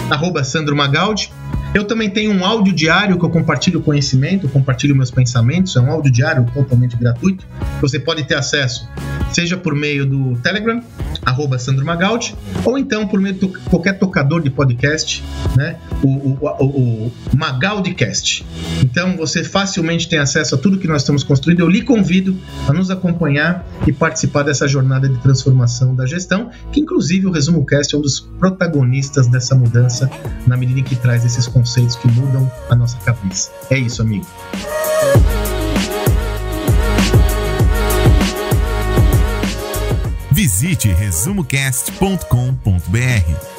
arroba 0.09 0.43
Sandro 0.43 0.75
Magaldi, 0.75 1.31
eu 1.75 1.83
também 1.83 2.09
tenho 2.09 2.31
um 2.31 2.45
áudio 2.45 2.71
diário 2.71 3.19
que 3.19 3.25
eu 3.25 3.29
compartilho 3.29 3.81
conhecimento, 3.81 4.47
compartilho 4.47 4.95
meus 4.95 5.11
pensamentos. 5.11 5.75
É 5.75 5.81
um 5.81 5.91
áudio 5.91 6.09
diário 6.09 6.49
totalmente 6.53 6.95
gratuito. 6.95 7.45
Você 7.81 7.99
pode 7.99 8.23
ter 8.23 8.35
acesso, 8.35 8.87
seja 9.31 9.57
por 9.57 9.75
meio 9.75 10.05
do 10.05 10.35
Telegram, 10.37 10.81
arroba 11.25 11.59
Sandro 11.59 11.85
Magaldi, 11.85 12.35
ou 12.63 12.77
então 12.77 13.07
por 13.07 13.19
meio 13.19 13.35
de 13.35 13.47
qualquer 13.69 13.99
tocador 13.99 14.41
de 14.41 14.49
podcast, 14.49 15.23
né? 15.55 15.77
O, 16.03 16.07
o, 16.07 16.37
o, 16.59 16.65
o 17.07 17.11
Magaldicast. 17.35 18.45
Então 18.81 19.17
você 19.17 19.43
facilmente 19.43 20.07
tem 20.07 20.19
acesso 20.19 20.55
a 20.55 20.57
tudo 20.57 20.77
que 20.77 20.87
nós 20.87 21.01
estamos 21.01 21.23
construindo. 21.23 21.59
Eu 21.59 21.69
lhe 21.69 21.81
convido 21.81 22.35
a 22.67 22.73
nos 22.73 22.89
acompanhar 22.89 23.65
e 23.85 23.91
participar 23.91 24.43
dessa 24.43 24.67
jornada 24.67 25.07
de 25.09 25.17
transformação 25.19 25.95
da 25.95 26.05
gestão, 26.05 26.49
que 26.71 26.79
inclusive 26.79 27.27
o 27.27 27.31
Resumo 27.31 27.65
Cast 27.65 27.93
é 27.93 27.97
um 27.97 28.01
dos 28.01 28.19
protagonistas 28.19 29.27
dessa 29.27 29.55
mudança, 29.55 30.09
na 30.47 30.55
medida 30.57 30.79
em 30.79 30.83
que 30.83 30.95
traz 30.95 31.25
esses 31.25 31.47
conceitos 31.47 31.65
conceitos 31.65 31.95
que 31.95 32.07
mudam 32.07 32.49
a 32.69 32.75
nossa 32.75 32.97
cabeça. 32.99 33.51
É 33.69 33.77
isso, 33.77 34.01
amigo. 34.01 34.25
Visite 40.35 40.93
resumocast.com.br. 40.93 43.54